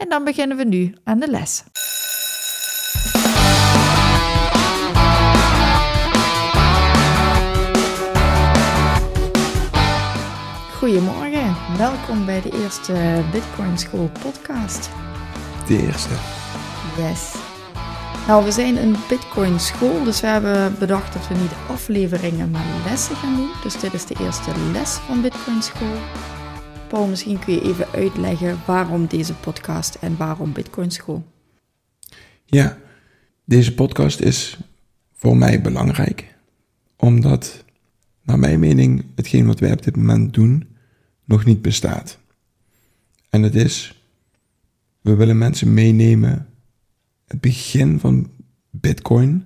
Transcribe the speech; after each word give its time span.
en 0.00 0.08
dan 0.08 0.24
beginnen 0.24 0.56
we 0.56 0.64
nu 0.64 0.94
aan 1.04 1.18
de 1.18 1.30
les. 1.30 1.64
Goedemorgen, 10.78 11.56
welkom 11.78 12.26
bij 12.26 12.40
de 12.40 12.62
eerste 12.62 13.24
Bitcoin 13.32 13.78
School 13.78 14.10
podcast. 14.22 14.90
De 15.66 15.86
eerste. 15.86 16.14
Yes. 16.96 17.34
Nou, 18.26 18.44
we 18.44 18.50
zijn 18.50 18.76
een 18.76 18.96
Bitcoin 19.08 19.60
school, 19.60 20.04
dus 20.04 20.20
we 20.20 20.26
hebben 20.26 20.78
bedacht 20.78 21.12
dat 21.12 21.28
we 21.28 21.34
niet 21.34 21.52
afleveringen, 21.68 22.50
maar 22.50 22.64
lessen 22.84 23.16
gaan 23.16 23.36
doen. 23.36 23.50
Dus 23.62 23.80
dit 23.80 23.94
is 23.94 24.06
de 24.06 24.16
eerste 24.20 24.50
les 24.72 24.90
van 24.90 25.20
Bitcoin 25.20 25.62
school. 25.62 25.96
Paul, 26.90 27.06
misschien 27.06 27.38
kun 27.38 27.54
je 27.54 27.62
even 27.62 27.88
uitleggen 27.92 28.58
waarom 28.66 29.06
deze 29.06 29.34
podcast 29.34 29.94
en 29.94 30.16
waarom 30.16 30.52
Bitcoin 30.52 30.90
school. 30.90 31.24
Ja, 32.44 32.78
deze 33.44 33.74
podcast 33.74 34.20
is 34.20 34.58
voor 35.12 35.36
mij 35.36 35.60
belangrijk, 35.60 36.34
omdat, 36.96 37.64
naar 38.22 38.38
mijn 38.38 38.60
mening, 38.60 39.04
hetgeen 39.14 39.46
wat 39.46 39.60
wij 39.60 39.72
op 39.72 39.82
dit 39.82 39.96
moment 39.96 40.34
doen, 40.34 40.68
nog 41.24 41.44
niet 41.44 41.62
bestaat. 41.62 42.18
En 43.28 43.42
het 43.42 43.54
is, 43.54 44.04
we 45.00 45.14
willen 45.14 45.38
mensen 45.38 45.74
meenemen, 45.74 46.48
het 47.24 47.40
begin 47.40 48.00
van 48.00 48.30
Bitcoin, 48.70 49.44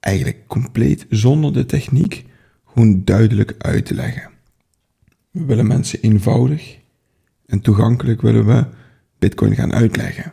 eigenlijk 0.00 0.46
compleet 0.46 1.06
zonder 1.08 1.52
de 1.52 1.66
techniek, 1.66 2.24
gewoon 2.66 3.04
duidelijk 3.04 3.54
uit 3.58 3.86
te 3.86 3.94
leggen. 3.94 4.31
We 5.32 5.44
willen 5.44 5.66
mensen 5.66 6.00
eenvoudig 6.00 6.78
en 7.46 7.60
toegankelijk 7.60 8.22
willen 8.22 8.46
we 8.46 8.66
Bitcoin 9.18 9.54
gaan 9.54 9.72
uitleggen. 9.72 10.32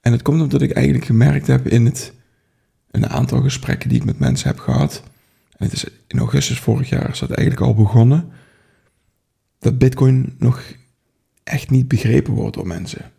En 0.00 0.12
het 0.12 0.22
komt 0.22 0.42
omdat 0.42 0.62
ik 0.62 0.70
eigenlijk 0.70 1.06
gemerkt 1.06 1.46
heb 1.46 1.66
in 1.66 1.84
het, 1.84 2.12
een 2.90 3.08
aantal 3.08 3.40
gesprekken 3.40 3.88
die 3.88 3.98
ik 3.98 4.04
met 4.04 4.18
mensen 4.18 4.48
heb 4.48 4.58
gehad. 4.58 5.02
En 5.56 5.64
het 5.64 5.72
is 5.72 5.84
in 6.06 6.18
augustus 6.18 6.58
vorig 6.58 6.88
jaar 6.88 7.10
is 7.10 7.18
dat 7.18 7.30
eigenlijk 7.30 7.66
al 7.66 7.74
begonnen. 7.74 8.28
Dat 9.58 9.78
Bitcoin 9.78 10.34
nog 10.38 10.62
echt 11.44 11.70
niet 11.70 11.88
begrepen 11.88 12.32
wordt 12.32 12.54
door 12.54 12.66
mensen. 12.66 13.12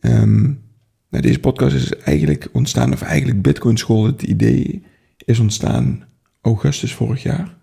Um, 0.00 0.62
nou, 1.08 1.22
deze 1.22 1.40
podcast 1.40 1.74
is 1.74 1.96
eigenlijk 1.96 2.48
ontstaan, 2.52 2.92
of 2.92 3.02
eigenlijk 3.02 3.42
Bitcoin 3.42 3.76
School, 3.76 4.06
het 4.06 4.22
idee 4.22 4.82
is 5.24 5.38
ontstaan 5.38 6.04
augustus 6.40 6.94
vorig 6.94 7.22
jaar. 7.22 7.58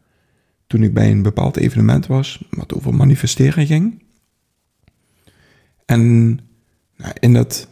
Toen 0.67 0.83
ik 0.83 0.93
bij 0.93 1.11
een 1.11 1.21
bepaald 1.21 1.57
evenement 1.57 2.07
was, 2.07 2.43
wat 2.49 2.73
over 2.73 2.93
manifesteren 2.93 3.67
ging. 3.67 4.03
En 5.85 6.33
nou, 6.95 7.13
in 7.19 7.33
dat 7.33 7.67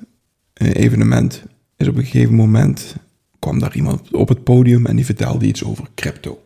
eh, 0.54 0.74
evenement 0.74 1.44
is 1.78 1.88
op 1.88 1.96
een 1.96 2.06
gegeven 2.06 2.36
moment 2.36 2.96
kwam 3.40 3.60
daar 3.60 3.76
iemand 3.76 4.14
op 4.14 4.28
het 4.28 4.44
podium 4.44 4.86
en 4.86 4.96
die 4.96 5.06
vertelde 5.06 5.46
iets 5.46 5.64
over 5.64 5.88
crypto. 5.96 6.40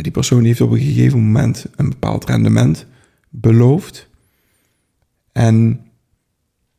Die 0.00 0.12
persoon 0.12 0.44
heeft 0.44 0.60
op 0.60 0.70
een 0.70 0.78
gegeven 0.78 1.18
moment 1.18 1.66
een 1.76 1.88
bepaald 1.88 2.24
rendement 2.24 2.86
beloofd. 3.28 4.08
En 5.32 5.68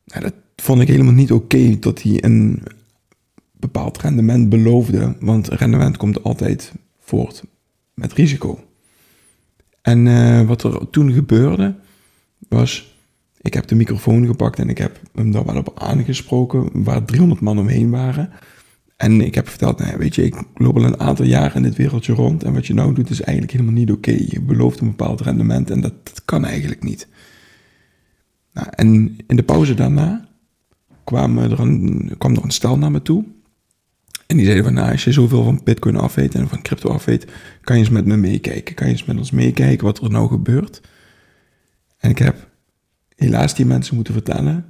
nou, 0.05 0.21
dat 0.21 0.33
vond 0.55 0.81
ik 0.81 0.87
helemaal 0.87 1.13
niet 1.13 1.31
oké 1.31 1.79
dat 1.79 2.01
hij 2.01 2.23
een 2.23 2.63
bepaald 3.51 3.97
rendement 3.97 4.49
beloofde, 4.49 5.15
want 5.19 5.47
rendement 5.47 5.97
komt 5.97 6.23
altijd 6.23 6.71
voort 6.99 7.43
met 7.93 8.13
risico. 8.13 8.59
En 9.81 10.05
uh, 10.05 10.41
wat 10.41 10.63
er 10.63 10.89
toen 10.89 11.13
gebeurde, 11.13 11.75
was 12.49 12.95
ik 13.41 13.53
heb 13.53 13.67
de 13.67 13.75
microfoon 13.75 14.25
gepakt 14.25 14.59
en 14.59 14.69
ik 14.69 14.77
heb 14.77 14.99
hem 15.15 15.31
daar 15.31 15.45
wel 15.45 15.57
op 15.57 15.79
aangesproken, 15.79 16.83
waar 16.83 17.05
300 17.05 17.41
man 17.41 17.59
omheen 17.59 17.89
waren. 17.89 18.29
En 18.97 19.21
ik 19.21 19.35
heb 19.35 19.47
verteld, 19.47 19.79
nou 19.79 19.97
weet 19.97 20.15
je, 20.15 20.23
ik 20.23 20.35
loop 20.55 20.75
al 20.75 20.83
een 20.83 20.99
aantal 20.99 21.25
jaren 21.25 21.55
in 21.55 21.63
dit 21.63 21.75
wereldje 21.75 22.13
rond 22.13 22.43
en 22.43 22.53
wat 22.53 22.67
je 22.67 22.73
nou 22.73 22.93
doet 22.93 23.09
is 23.09 23.21
eigenlijk 23.21 23.51
helemaal 23.51 23.73
niet 23.73 23.91
oké. 23.91 24.11
Je 24.11 24.41
belooft 24.41 24.79
een 24.79 24.87
bepaald 24.87 25.21
rendement 25.21 25.69
en 25.69 25.81
dat, 25.81 25.93
dat 26.03 26.25
kan 26.25 26.45
eigenlijk 26.45 26.83
niet. 26.83 27.07
Nou, 28.53 28.67
en 28.71 29.17
in 29.27 29.35
de 29.35 29.43
pauze 29.43 29.73
daarna 29.73 30.27
kwam 31.03 31.37
er, 31.37 31.59
een, 31.59 32.11
kwam 32.17 32.35
er 32.35 32.43
een 32.43 32.51
stel 32.51 32.77
naar 32.77 32.91
me 32.91 33.01
toe. 33.01 33.25
En 34.31 34.37
die 34.37 34.45
zeiden 34.45 34.65
van, 34.65 34.73
nou, 34.73 34.91
als 34.91 35.03
je 35.03 35.11
zoveel 35.11 35.43
van 35.43 35.61
bitcoin 35.63 35.95
af 35.95 36.15
weet 36.15 36.35
en 36.35 36.47
van 36.47 36.61
crypto 36.61 36.89
af 36.89 37.05
weet, 37.05 37.25
kan 37.61 37.75
je 37.75 37.81
eens 37.81 37.91
met 37.91 38.05
me 38.05 38.17
meekijken. 38.17 38.75
Kan 38.75 38.87
je 38.87 38.93
eens 38.93 39.05
met 39.05 39.17
ons 39.17 39.31
meekijken 39.31 39.85
wat 39.85 40.01
er 40.01 40.09
nou 40.09 40.27
gebeurt. 40.27 40.81
En 41.97 42.09
ik 42.09 42.17
heb 42.17 42.49
helaas 43.15 43.55
die 43.55 43.65
mensen 43.65 43.95
moeten 43.95 44.13
vertellen 44.13 44.65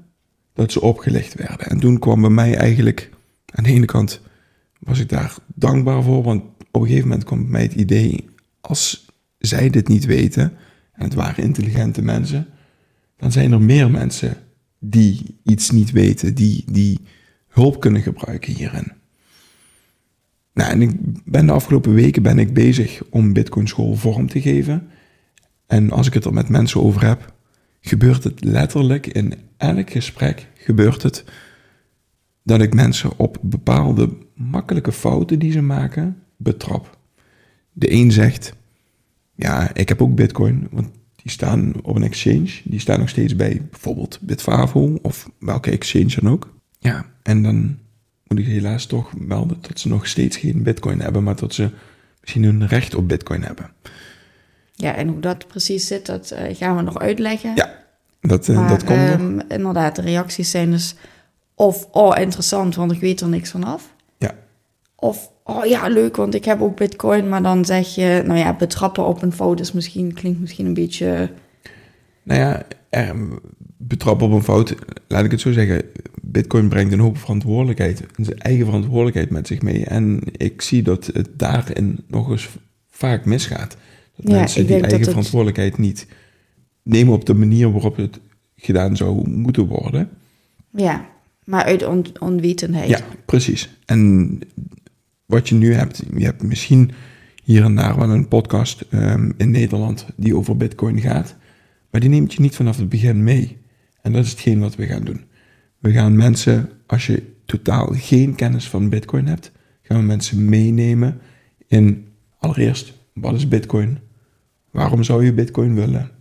dat 0.54 0.72
ze 0.72 0.82
opgelicht 0.82 1.34
werden. 1.34 1.70
En 1.70 1.80
toen 1.80 2.00
kwam 2.00 2.22
bij 2.22 2.30
mij 2.30 2.56
eigenlijk, 2.56 3.10
aan 3.46 3.64
de 3.64 3.70
ene 3.70 3.86
kant 3.86 4.22
was 4.80 5.00
ik 5.00 5.10
daar 5.10 5.36
dankbaar 5.56 6.04
voor, 6.04 6.24
want 6.24 6.44
op 6.72 6.82
een 6.82 6.88
gegeven 6.88 7.08
moment 7.08 7.24
kwam 7.24 7.42
bij 7.42 7.52
mij 7.52 7.62
het 7.62 7.74
idee, 7.74 8.30
als 8.62 9.06
zij 9.38 9.70
dit 9.70 9.88
niet 9.88 10.06
weten, 10.06 10.54
en 10.94 11.04
het 11.04 11.14
waren 11.14 11.44
intelligente 11.44 12.02
mensen, 12.02 12.48
dan 13.18 13.32
zijn 13.32 13.52
er 13.52 13.62
meer 13.62 13.92
mensen 13.92 14.38
die 14.80 15.40
iets 15.44 15.72
niet 15.72 15.92
weten, 15.92 16.36
die, 16.36 16.64
die 16.72 17.00
hulp 17.48 17.80
kunnen 17.80 18.02
gebruiken 18.02 18.54
hierin. 18.54 19.00
Nou, 20.62 20.74
en 20.74 20.82
ik 20.82 20.92
ben 21.26 21.46
de 21.46 21.52
afgelopen 21.52 21.94
weken 21.94 22.24
ben 22.24 22.40
ik 22.40 22.54
bezig 22.54 23.02
om 23.10 23.34
Bitcoin 23.34 23.68
School 23.68 23.96
vorm 23.96 24.28
te 24.28 24.42
geven. 24.42 24.88
En 25.68 25.92
als 25.92 26.08
ik 26.08 26.14
het 26.14 26.26
er 26.26 26.34
met 26.34 26.50
mensen 26.50 26.82
over 26.82 27.08
heb, 27.08 27.34
gebeurt 27.80 28.24
het 28.24 28.44
letterlijk 28.44 29.08
in 29.08 29.34
elk 29.58 29.90
gesprek 29.90 30.48
gebeurt 30.54 31.04
het 31.04 31.24
dat 32.44 32.62
ik 32.62 32.74
mensen 32.74 33.18
op 33.18 33.38
bepaalde 33.42 34.10
makkelijke 34.36 34.92
fouten 34.92 35.40
die 35.40 35.52
ze 35.52 35.62
maken 35.62 36.18
betrap. 36.38 36.98
De 37.72 37.92
een 37.92 38.12
zegt, 38.12 38.54
ja, 39.36 39.74
ik 39.74 39.90
heb 39.90 40.02
ook 40.02 40.16
bitcoin, 40.16 40.68
want 40.72 40.90
die 41.16 41.32
staan 41.32 41.74
op 41.84 41.96
een 41.96 42.04
exchange. 42.04 42.50
Die 42.64 42.80
staan 42.80 43.00
nog 43.00 43.10
steeds 43.10 43.36
bij 43.36 43.62
bijvoorbeeld 43.70 44.20
Bitfavo 44.22 45.00
of 45.02 45.30
welke 45.40 45.72
exchange 45.72 46.16
dan 46.22 46.32
ook. 46.32 46.54
Ja, 46.80 47.06
en 47.24 47.44
dan 47.44 47.78
moet 48.32 48.40
ik 48.40 48.52
helaas 48.52 48.86
toch 48.86 49.18
melden 49.18 49.58
dat 49.62 49.80
ze 49.80 49.88
nog 49.88 50.08
steeds 50.08 50.38
geen 50.38 50.64
bitcoin 50.64 51.02
hebben, 51.02 51.24
maar 51.24 51.36
dat 51.36 51.54
ze 51.54 51.70
misschien 52.22 52.44
hun 52.44 52.68
recht 52.68 52.96
op 52.96 53.08
bitcoin 53.08 53.44
hebben. 53.44 53.72
Ja, 54.74 54.96
en 54.96 55.08
hoe 55.08 55.20
dat 55.20 55.48
precies 55.48 55.88
zit, 55.88 56.06
dat 56.06 56.34
uh, 56.34 56.56
gaan 56.56 56.76
we 56.76 56.82
nog 56.82 57.00
uitleggen. 57.00 57.52
Ja, 57.56 57.84
dat, 58.22 58.48
uh, 58.48 58.70
dat 58.70 58.84
komt 58.84 59.10
um, 59.10 59.42
Inderdaad, 59.48 59.96
de 59.96 60.02
reacties 60.02 60.52
zijn 60.52 60.72
dus 60.72 60.96
of, 61.56 61.88
oh, 61.92 62.20
interessant, 62.20 62.76
want 62.76 62.92
ik 62.92 63.00
weet 63.00 63.22
er 63.22 63.28
niks 63.28 63.50
van 63.50 63.64
af. 63.64 63.94
Ja. 64.18 64.36
Of, 64.96 65.32
oh 65.44 65.66
ja, 65.66 65.88
leuk, 65.88 66.16
want 66.16 66.34
ik 66.34 66.46
heb 66.46 66.62
ook 66.62 66.78
bitcoin, 66.78 67.30
maar 67.30 67.44
dan 67.44 67.66
zeg 67.66 67.96
je, 67.96 68.24
nou 68.26 68.40
ja, 68.40 68.56
betrappen 68.56 69.06
op 69.06 69.22
een 69.22 69.34
fout 69.34 69.60
is 69.60 69.72
misschien, 69.72 70.14
klinkt 70.14 70.40
misschien 70.40 70.66
een 70.66 70.74
beetje... 70.74 71.32
Nou 72.24 72.40
ja, 72.40 72.64
er, 72.90 73.16
betrappen 73.78 74.28
op 74.28 74.34
een 74.34 74.44
fout, 74.44 74.76
laat 75.08 75.26
ik 75.26 75.32
het 75.32 75.42
zo 75.42 75.52
zeggen, 75.52 75.82
bitcoin 76.32 76.70
brengt 76.70 76.94
een 76.94 77.00
hoop 77.00 77.18
verantwoordelijkheid, 77.18 78.04
zijn 78.16 78.38
eigen 78.40 78.66
verantwoordelijkheid 78.66 79.30
met 79.30 79.48
zich 79.48 79.62
mee. 79.62 79.86
En 79.86 80.20
ik 80.32 80.62
zie 80.62 80.84
dat 80.84 81.10
het 81.14 81.30
daarin 81.36 82.00
nog 82.08 82.30
eens 82.30 82.50
vaak 82.90 83.26
misgaat. 83.26 83.78
Dat 84.16 84.32
ja, 84.32 84.36
mensen 84.36 84.68
die 84.68 84.82
eigen 84.82 85.06
verantwoordelijkheid 85.06 85.78
niet 85.78 86.08
nemen 86.84 87.14
op 87.14 87.26
de 87.26 87.34
manier 87.34 87.72
waarop 87.72 87.96
het 87.96 88.20
gedaan 88.56 88.98
zou 88.98 89.30
moeten 89.30 89.66
worden. 89.66 90.10
Ja, 90.76 91.10
maar 91.44 91.64
uit 91.64 91.86
on 91.86 92.06
onwetendheid. 92.20 92.90
Ja, 92.90 93.00
precies. 93.26 93.70
En 93.86 94.40
wat 95.26 95.50
je 95.50 95.56
nu 95.56 95.74
hebt, 95.74 96.04
je 96.16 96.24
hebt 96.24 96.44
misschien 96.44 96.92
hier 97.44 97.64
en 97.64 97.76
daar 97.76 97.98
wel 97.98 98.10
een 98.10 98.28
podcast 98.28 98.86
um, 98.92 99.34
in 99.38 99.52
Nederland 99.52 100.06
die 100.16 100.36
over 100.36 100.58
Bitcoin 100.58 101.00
gaat, 101.00 101.36
maar 101.90 102.02
die 102.02 102.10
neemt 102.10 102.34
je 102.34 102.42
niet 102.42 102.56
vanaf 102.56 102.78
het 102.78 102.90
begin 102.90 103.24
mee. 103.24 103.58
En 104.02 104.12
dat 104.12 104.24
is 104.24 104.32
hetgeen 104.32 104.60
wat 104.60 104.76
we 104.76 104.86
gaan 104.86 105.04
doen. 105.04 105.24
We 105.82 105.92
gaan 105.92 106.16
mensen, 106.16 106.70
als 106.86 107.06
je 107.06 107.24
totaal 107.46 107.88
geen 107.92 108.36
kennis 108.36 108.70
van 108.70 108.90
Bitcoin 108.90 109.28
hebt, 109.28 109.52
gaan 109.82 109.98
we 109.98 110.04
mensen 110.04 110.50
meenemen 110.50 111.22
in 111.68 112.08
allereerst, 112.38 112.94
wat 113.14 113.34
is 113.34 113.48
Bitcoin? 113.48 114.00
Waarom 114.72 115.04
zou 115.04 115.26
je 115.26 115.34
Bitcoin 115.34 115.76
willen? 115.76 116.12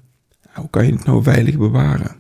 Hoe 0.55 0.71
kan 0.71 0.87
je 0.87 0.93
het 0.93 1.05
nou 1.05 1.23
veilig 1.23 1.59
bewaren? 1.59 2.17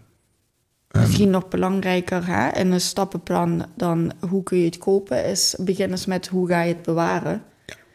Misschien 0.90 1.31
nog 1.31 1.48
belangrijker 1.48 2.26
hè, 2.26 2.60
in 2.60 2.72
een 2.72 2.81
stappenplan 2.81 3.66
dan 3.76 4.12
hoe 4.28 4.42
kun 4.42 4.58
je 4.58 4.64
het 4.64 4.78
kopen, 4.78 5.25
is 5.25 5.56
begin 5.60 5.90
eens 5.90 6.06
met 6.06 6.26
hoe 6.28 6.48
ga 6.48 6.62
je 6.62 6.75
het 6.75 6.82
bewaren. 6.82 7.42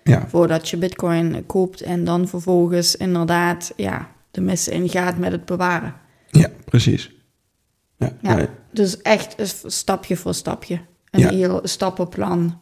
Ja, 0.03 0.27
Voordat 0.27 0.69
je 0.69 0.77
bitcoin 0.77 1.45
koopt 1.45 1.81
en 1.81 2.03
dan 2.03 2.27
vervolgens 2.27 2.95
inderdaad 2.95 3.73
ja, 3.75 4.11
de 4.31 4.41
mis 4.41 4.67
ingaat 4.67 5.17
met 5.17 5.31
het 5.31 5.45
bewaren. 5.45 5.93
ja 6.29 6.49
precies. 6.65 7.11
Ja, 7.97 8.11
Ja. 8.21 8.47
Dus 8.75 9.01
echt 9.01 9.35
stapje 9.65 10.15
voor 10.17 10.33
stapje. 10.33 10.79
Een 11.09 11.19
Ja. 11.19 11.29
heel 11.29 11.59
stappenplan. 11.63 12.59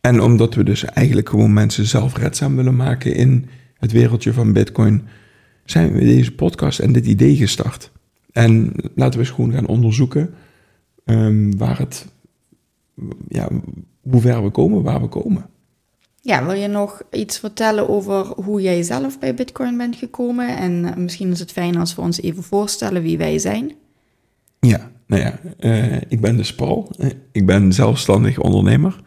En 0.00 0.20
omdat 0.20 0.54
we 0.54 0.64
dus 0.64 0.84
eigenlijk 0.84 1.28
gewoon 1.28 1.52
mensen 1.52 1.86
zelfredzaam 1.86 2.56
willen 2.56 2.76
maken 2.76 3.14
in 3.14 3.48
het 3.78 3.92
wereldje 3.92 4.32
van 4.32 4.52
Bitcoin, 4.52 5.02
zijn 5.64 5.92
we 5.92 6.00
deze 6.00 6.32
podcast 6.34 6.78
en 6.78 6.92
dit 6.92 7.06
idee 7.06 7.36
gestart. 7.36 7.90
En 8.32 8.72
laten 8.94 9.18
we 9.20 9.26
eens 9.26 9.34
gewoon 9.34 9.52
gaan 9.52 9.66
onderzoeken 9.66 10.34
ehm, 11.04 11.50
waar 11.56 11.78
het, 11.78 12.06
ja, 13.28 13.48
hoe 14.10 14.20
ver 14.20 14.42
we 14.42 14.50
komen, 14.50 14.82
waar 14.82 15.00
we 15.00 15.08
komen. 15.08 15.46
Ja, 16.20 16.44
wil 16.44 16.54
je 16.54 16.68
nog 16.68 17.02
iets 17.10 17.38
vertellen 17.38 17.88
over 17.88 18.26
hoe 18.26 18.60
jij 18.60 18.82
zelf 18.82 19.18
bij 19.18 19.34
bitcoin 19.34 19.76
bent 19.76 19.96
gekomen? 19.96 20.56
En 20.56 21.02
misschien 21.02 21.30
is 21.30 21.38
het 21.38 21.52
fijn 21.52 21.76
als 21.76 21.94
we 21.94 22.00
ons 22.00 22.20
even 22.20 22.42
voorstellen 22.42 23.02
wie 23.02 23.18
wij 23.18 23.38
zijn. 23.38 23.72
Ja, 24.60 24.90
nou 25.06 25.22
ja, 25.22 25.40
eh, 25.58 26.00
ik 26.08 26.20
ben 26.20 26.36
dus 26.36 26.54
Paul. 26.54 26.90
Ik 27.32 27.46
ben 27.46 27.72
zelfstandig 27.72 28.38
ondernemer. 28.38 29.00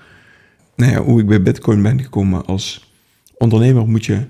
Nou 0.76 0.92
ja, 0.92 1.02
hoe 1.02 1.20
ik 1.20 1.28
bij 1.28 1.42
Bitcoin 1.42 1.82
ben 1.82 2.02
gekomen 2.02 2.46
als 2.46 2.94
ondernemer 3.38 3.88
moet 3.88 4.06
je 4.06 4.26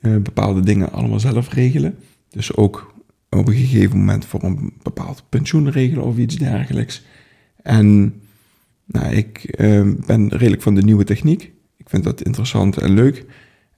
eh, 0.00 0.16
bepaalde 0.16 0.60
dingen 0.60 0.92
allemaal 0.92 1.20
zelf 1.20 1.52
regelen. 1.52 1.98
Dus 2.30 2.56
ook 2.56 2.94
op 3.30 3.48
een 3.48 3.54
gegeven 3.54 3.98
moment 3.98 4.24
voor 4.24 4.42
een 4.42 4.72
bepaald 4.82 5.24
pensioen 5.28 5.70
regelen 5.70 6.04
of 6.04 6.16
iets 6.16 6.36
dergelijks. 6.36 7.02
En 7.62 8.14
nou, 8.84 9.14
ik 9.14 9.44
eh, 9.44 9.88
ben 10.06 10.28
redelijk 10.28 10.62
van 10.62 10.74
de 10.74 10.82
nieuwe 10.82 11.04
techniek. 11.04 11.52
Ik 11.76 11.88
vind 11.88 12.04
dat 12.04 12.22
interessant 12.22 12.76
en 12.76 12.94
leuk. 12.94 13.24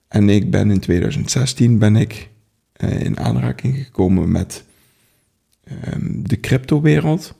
En 0.08 0.28
ik 0.28 0.50
ben 0.50 0.70
in 0.70 0.80
2016 0.80 1.78
ben 1.78 1.96
ik 1.96 2.30
in 2.78 3.18
aanraking 3.18 3.76
gekomen 3.76 4.30
met 4.30 4.65
de 6.12 6.40
cryptowereld. 6.40 7.38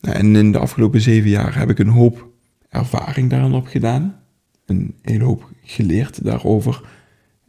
Nou, 0.00 0.16
en 0.16 0.36
in 0.36 0.52
de 0.52 0.58
afgelopen 0.58 1.00
zeven 1.00 1.30
jaar 1.30 1.58
heb 1.58 1.70
ik 1.70 1.78
een 1.78 1.88
hoop 1.88 2.28
ervaring 2.68 3.30
daarin 3.30 3.52
opgedaan. 3.52 4.20
Een 4.66 4.94
hele 5.02 5.24
hoop 5.24 5.50
geleerd 5.62 6.24
daarover. 6.24 6.80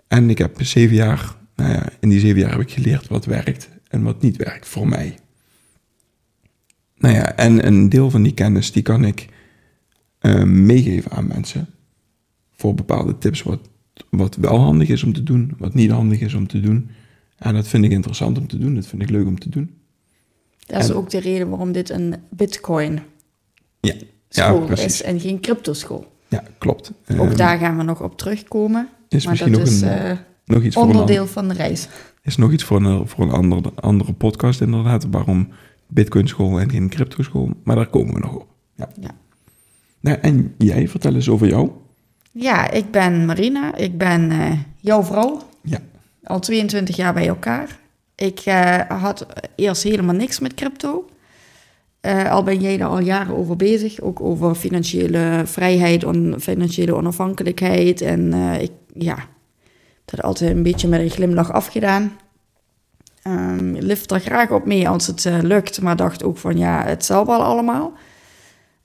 En 0.07 0.29
ik 0.29 0.37
heb 0.37 0.63
zeven 0.63 0.95
jaar, 0.95 1.35
nou 1.55 1.71
ja, 1.71 1.89
in 1.99 2.09
die 2.09 2.19
zeven 2.19 2.39
jaar 2.39 2.51
heb 2.51 2.61
ik 2.61 2.71
geleerd 2.71 3.07
wat 3.07 3.25
werkt 3.25 3.69
en 3.87 4.03
wat 4.03 4.21
niet 4.21 4.37
werkt 4.37 4.67
voor 4.67 4.87
mij. 4.87 5.17
Nou 6.97 7.15
ja, 7.15 7.35
en 7.35 7.67
een 7.67 7.89
deel 7.89 8.09
van 8.09 8.23
die 8.23 8.33
kennis 8.33 8.71
die 8.71 8.83
kan 8.83 9.05
ik 9.05 9.27
eh, 10.19 10.43
meegeven 10.43 11.11
aan 11.11 11.27
mensen. 11.27 11.67
Voor 12.55 12.75
bepaalde 12.75 13.17
tips 13.17 13.43
wat, 13.43 13.69
wat 14.09 14.35
wel 14.35 14.59
handig 14.59 14.89
is 14.89 15.03
om 15.03 15.13
te 15.13 15.23
doen, 15.23 15.53
wat 15.57 15.73
niet 15.73 15.91
handig 15.91 16.19
is 16.19 16.33
om 16.33 16.47
te 16.47 16.59
doen. 16.59 16.89
En 17.37 17.53
dat 17.53 17.67
vind 17.67 17.83
ik 17.85 17.91
interessant 17.91 18.37
om 18.37 18.47
te 18.47 18.57
doen, 18.57 18.75
dat 18.75 18.85
vind 18.87 19.01
ik 19.01 19.09
leuk 19.09 19.25
om 19.27 19.39
te 19.39 19.49
doen. 19.49 19.75
Dat 20.65 20.81
is 20.83 20.89
En- 20.89 20.95
ook 20.95 21.09
de 21.09 21.19
reden 21.19 21.49
waarom 21.49 21.71
dit 21.71 21.89
een 21.89 22.15
bitcoin 22.29 22.93
Ja, 23.79 23.93
ja 24.29 24.45
school 24.47 24.65
precies. 24.65 24.85
is 24.85 25.01
en 25.03 25.19
geen 25.19 25.39
cryptoschool. 25.39 26.11
Ja, 26.27 26.43
klopt. 26.57 26.91
Ook 27.11 27.27
Ehm, 27.27 27.35
daar 27.35 27.57
gaan 27.57 27.77
we 27.77 27.83
nog 27.83 28.01
op 28.01 28.17
terugkomen. 28.17 28.89
is 29.09 29.23
maar 29.23 29.31
misschien 29.33 29.51
dat 29.51 29.61
nog 29.61 29.69
is 29.69 29.81
een, 29.81 29.87
eh, 29.89 30.17
nog 30.45 30.63
iets 30.63 30.75
voor 30.75 30.83
een, 30.83 30.89
onderdeel 30.89 31.27
van 31.27 31.47
de 31.47 31.53
reis. 31.53 31.87
is 32.21 32.37
nog 32.37 32.51
iets 32.51 32.63
voor 32.63 32.83
een, 32.85 33.07
voor 33.07 33.23
een 33.23 33.31
andere, 33.31 33.71
andere 33.75 34.13
podcast 34.13 34.61
inderdaad. 34.61 35.05
Waarom 35.11 35.47
Bitcoin 35.87 36.27
school 36.27 36.59
en 36.59 36.69
geen 36.69 36.89
crypto 36.89 37.23
school. 37.23 37.49
Maar 37.63 37.75
daar 37.75 37.87
komen 37.87 38.13
we 38.13 38.19
nog 38.19 38.35
op. 38.35 38.47
Ja. 38.75 38.89
Ja. 38.99 39.11
Nou, 39.99 40.17
en 40.21 40.53
jij, 40.57 40.87
vertel 40.87 41.15
eens 41.15 41.29
over 41.29 41.47
jou. 41.47 41.69
Ja, 42.31 42.71
ik 42.71 42.91
ben 42.91 43.25
Marina. 43.25 43.75
Ik 43.75 43.97
ben 43.97 44.31
eh, 44.31 44.51
jouw 44.79 45.03
vrouw. 45.03 45.41
Ja. 45.61 45.79
Al 46.27 46.39
22 46.39 46.95
jaar 46.95 47.13
bij 47.13 47.27
elkaar. 47.27 47.79
Ik 48.15 48.39
eh, 48.39 48.79
had 48.87 49.25
eerst 49.55 49.83
helemaal 49.83 50.15
niks 50.15 50.39
met 50.39 50.53
crypto. 50.53 51.09
Eh, 52.01 52.31
al 52.31 52.43
ben 52.43 52.59
jij 52.59 52.77
daar 52.77 52.87
al 52.87 52.99
jaren 52.99 53.35
over 53.35 53.55
bezig. 53.55 54.01
Ook 54.01 54.21
over 54.21 54.55
financiële 54.55 55.41
vrijheid 55.45 56.03
en 56.03 56.35
financiële 56.39 56.95
onafhankelijkheid. 56.95 58.01
En 58.01 58.33
eh, 58.33 58.61
ik 58.61 58.71
ja, 58.93 59.17
dat 60.05 60.21
altijd 60.21 60.51
een 60.51 60.63
beetje 60.63 60.87
met 60.87 60.99
een 60.99 61.09
glimlach 61.09 61.51
afgedaan. 61.51 62.17
Ehm 63.21 63.75
lift 63.75 64.11
er 64.11 64.19
graag 64.19 64.51
op 64.51 64.65
mee 64.65 64.89
als 64.89 65.07
het 65.07 65.29
lukt. 65.41 65.81
Maar 65.81 65.95
dacht 65.95 66.23
ook 66.23 66.37
van 66.37 66.57
ja, 66.57 66.83
het 66.85 67.05
zal 67.05 67.25
wel 67.25 67.43
allemaal. 67.43 67.93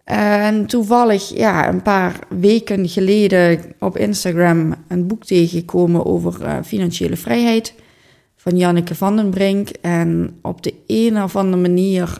En 0.05 0.67
toevallig, 0.67 1.29
ja, 1.29 1.69
een 1.69 1.83
paar 1.83 2.19
weken 2.29 2.89
geleden 2.89 3.61
op 3.79 3.97
Instagram 3.99 4.75
een 4.89 5.07
boek 5.07 5.25
tegengekomen 5.25 6.07
over 6.07 6.43
eh, 6.45 6.57
financiële 6.65 7.17
vrijheid 7.17 7.75
van 8.37 8.57
Janneke 8.57 8.95
van 8.95 9.17
den 9.17 9.31
Brink. 9.31 9.69
En 9.81 10.39
op 10.43 10.63
de 10.63 10.75
een 10.87 11.23
of 11.23 11.37
andere 11.37 11.63
manier 11.63 12.19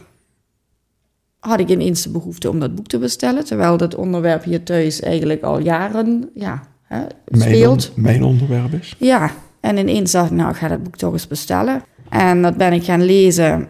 had 1.39 1.61
ik 1.61 1.69
ineens 1.69 2.03
de 2.03 2.11
behoefte 2.11 2.51
om 2.51 2.61
dat 2.61 2.75
boek 2.75 2.87
te 2.87 2.99
bestellen. 2.99 3.45
Terwijl 3.45 3.77
dat 3.77 3.95
onderwerp 3.95 4.45
hier 4.45 4.63
thuis 4.63 5.01
eigenlijk 5.01 5.43
al 5.43 5.59
jaren 5.61 6.31
ja, 6.35 6.63
hè, 6.83 6.99
Mijn, 7.29 7.43
speelt. 7.55 7.93
on- 7.97 8.03
mijn 8.03 8.23
onderwerp 8.25 8.73
is. 8.73 8.95
Ja, 8.99 9.31
en 9.61 9.77
ineens 9.77 10.13
dacht 10.13 10.31
ik, 10.31 10.37
nou, 10.37 10.51
ik 10.51 10.57
ga 10.57 10.69
dat 10.69 10.83
boek 10.83 10.97
toch 10.97 11.13
eens 11.13 11.27
bestellen. 11.27 11.83
En 12.09 12.43
dat 12.43 12.57
ben 12.57 12.73
ik 12.73 12.85
gaan 12.85 13.05
lezen. 13.05 13.69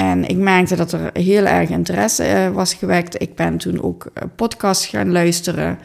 En 0.00 0.24
ik 0.24 0.36
merkte 0.36 0.76
dat 0.76 0.92
er 0.92 1.10
heel 1.12 1.44
erg 1.44 1.68
interesse 1.68 2.24
eh, 2.24 2.50
was 2.50 2.74
gewekt. 2.74 3.22
Ik 3.22 3.34
ben 3.34 3.58
toen 3.58 3.82
ook 3.82 4.10
eh, 4.14 4.22
podcasts 4.36 4.86
gaan 4.86 5.12
luisteren 5.12 5.78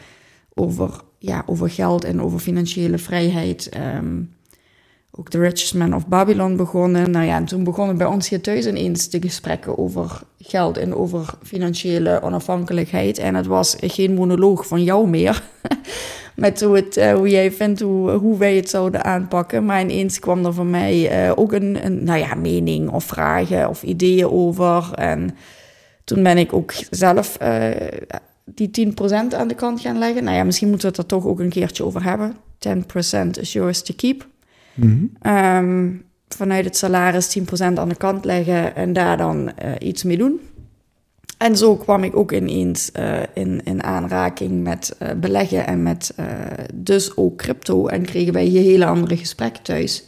over, 0.54 0.90
ja, 1.18 1.42
over 1.46 1.70
geld 1.70 2.04
en 2.04 2.22
over 2.22 2.38
financiële 2.38 2.98
vrijheid. 2.98 3.68
Ehm, 3.68 4.22
ook 5.10 5.28
The 5.28 5.38
Richest 5.38 5.74
Man 5.74 5.94
of 5.94 6.06
Babylon 6.06 6.56
begonnen. 6.56 7.10
Nou 7.10 7.26
ja, 7.26 7.36
en 7.36 7.44
toen 7.44 7.64
begonnen 7.64 7.98
bij 7.98 8.06
ons 8.06 8.28
hier 8.28 8.40
thuis 8.40 8.66
ineens 8.66 9.08
de 9.08 9.20
gesprekken 9.20 9.78
over 9.78 10.22
geld 10.38 10.76
en 10.76 10.94
over 10.94 11.34
financiële 11.42 12.22
onafhankelijkheid. 12.22 13.18
En 13.18 13.34
het 13.34 13.46
was 13.46 13.76
geen 13.80 14.14
monoloog 14.14 14.66
van 14.66 14.82
jou 14.82 15.08
meer. 15.08 15.42
Met 16.36 16.60
hoe, 16.60 16.76
het, 16.76 16.96
eh, 16.96 17.14
hoe 17.14 17.28
jij 17.28 17.52
vindt 17.52 17.80
hoe, 17.80 18.10
hoe 18.10 18.38
wij 18.38 18.56
het 18.56 18.70
zouden 18.70 19.04
aanpakken. 19.04 19.64
Maar 19.64 19.80
ineens 19.80 20.18
kwam 20.18 20.44
er 20.44 20.52
van 20.52 20.70
mij 20.70 21.08
eh, 21.08 21.32
ook 21.34 21.52
een, 21.52 21.84
een 21.84 22.04
nou 22.04 22.18
ja, 22.18 22.34
mening 22.34 22.90
of 22.90 23.04
vragen 23.04 23.68
of 23.68 23.82
ideeën 23.82 24.30
over. 24.30 24.92
En 24.94 25.36
toen 26.04 26.22
ben 26.22 26.38
ik 26.38 26.52
ook 26.52 26.72
zelf 26.90 27.36
eh, 27.36 27.70
die 28.44 28.70
10% 28.70 29.34
aan 29.36 29.48
de 29.48 29.54
kant 29.54 29.80
gaan 29.80 29.98
leggen. 29.98 30.24
Nou 30.24 30.36
ja, 30.36 30.44
misschien 30.44 30.68
moeten 30.68 30.90
we 30.90 30.96
het 30.96 31.02
er 31.02 31.16
toch 31.18 31.26
ook 31.26 31.40
een 31.40 31.48
keertje 31.48 31.84
over 31.84 32.02
hebben. 32.04 32.36
10% 32.58 33.38
is 33.40 33.52
yours 33.52 33.82
to 33.82 33.94
keep. 33.96 34.26
Mhm. 34.74 35.04
Ehm, 35.20 35.90
vanuit 36.28 36.64
het 36.64 36.76
salaris 36.76 37.28
10% 37.28 37.78
aan 37.78 37.88
de 37.88 37.96
kant 37.96 38.24
leggen 38.24 38.76
en 38.76 38.92
daar 38.92 39.16
dan 39.16 39.50
iets 39.78 40.02
mee 40.02 40.16
doen. 40.16 40.40
En 41.36 41.56
zo 41.56 41.76
kwam 41.76 42.04
ik 42.04 42.16
ook 42.16 42.32
ineens 42.32 42.92
eh, 42.92 43.20
in, 43.34 43.60
in 43.64 43.82
aanraking 43.82 44.62
met 44.62 44.94
eh, 44.98 45.14
beleggen 45.14 45.66
en 45.66 45.82
met 45.82 46.12
eh, 46.16 46.26
dus 46.74 47.16
ook 47.16 47.36
crypto. 47.36 47.86
En 47.86 48.02
kregen 48.02 48.32
wij 48.32 48.44
hier 48.44 48.62
hele 48.62 48.86
andere 48.86 49.16
gesprekken 49.16 49.62
thuis. 49.62 50.04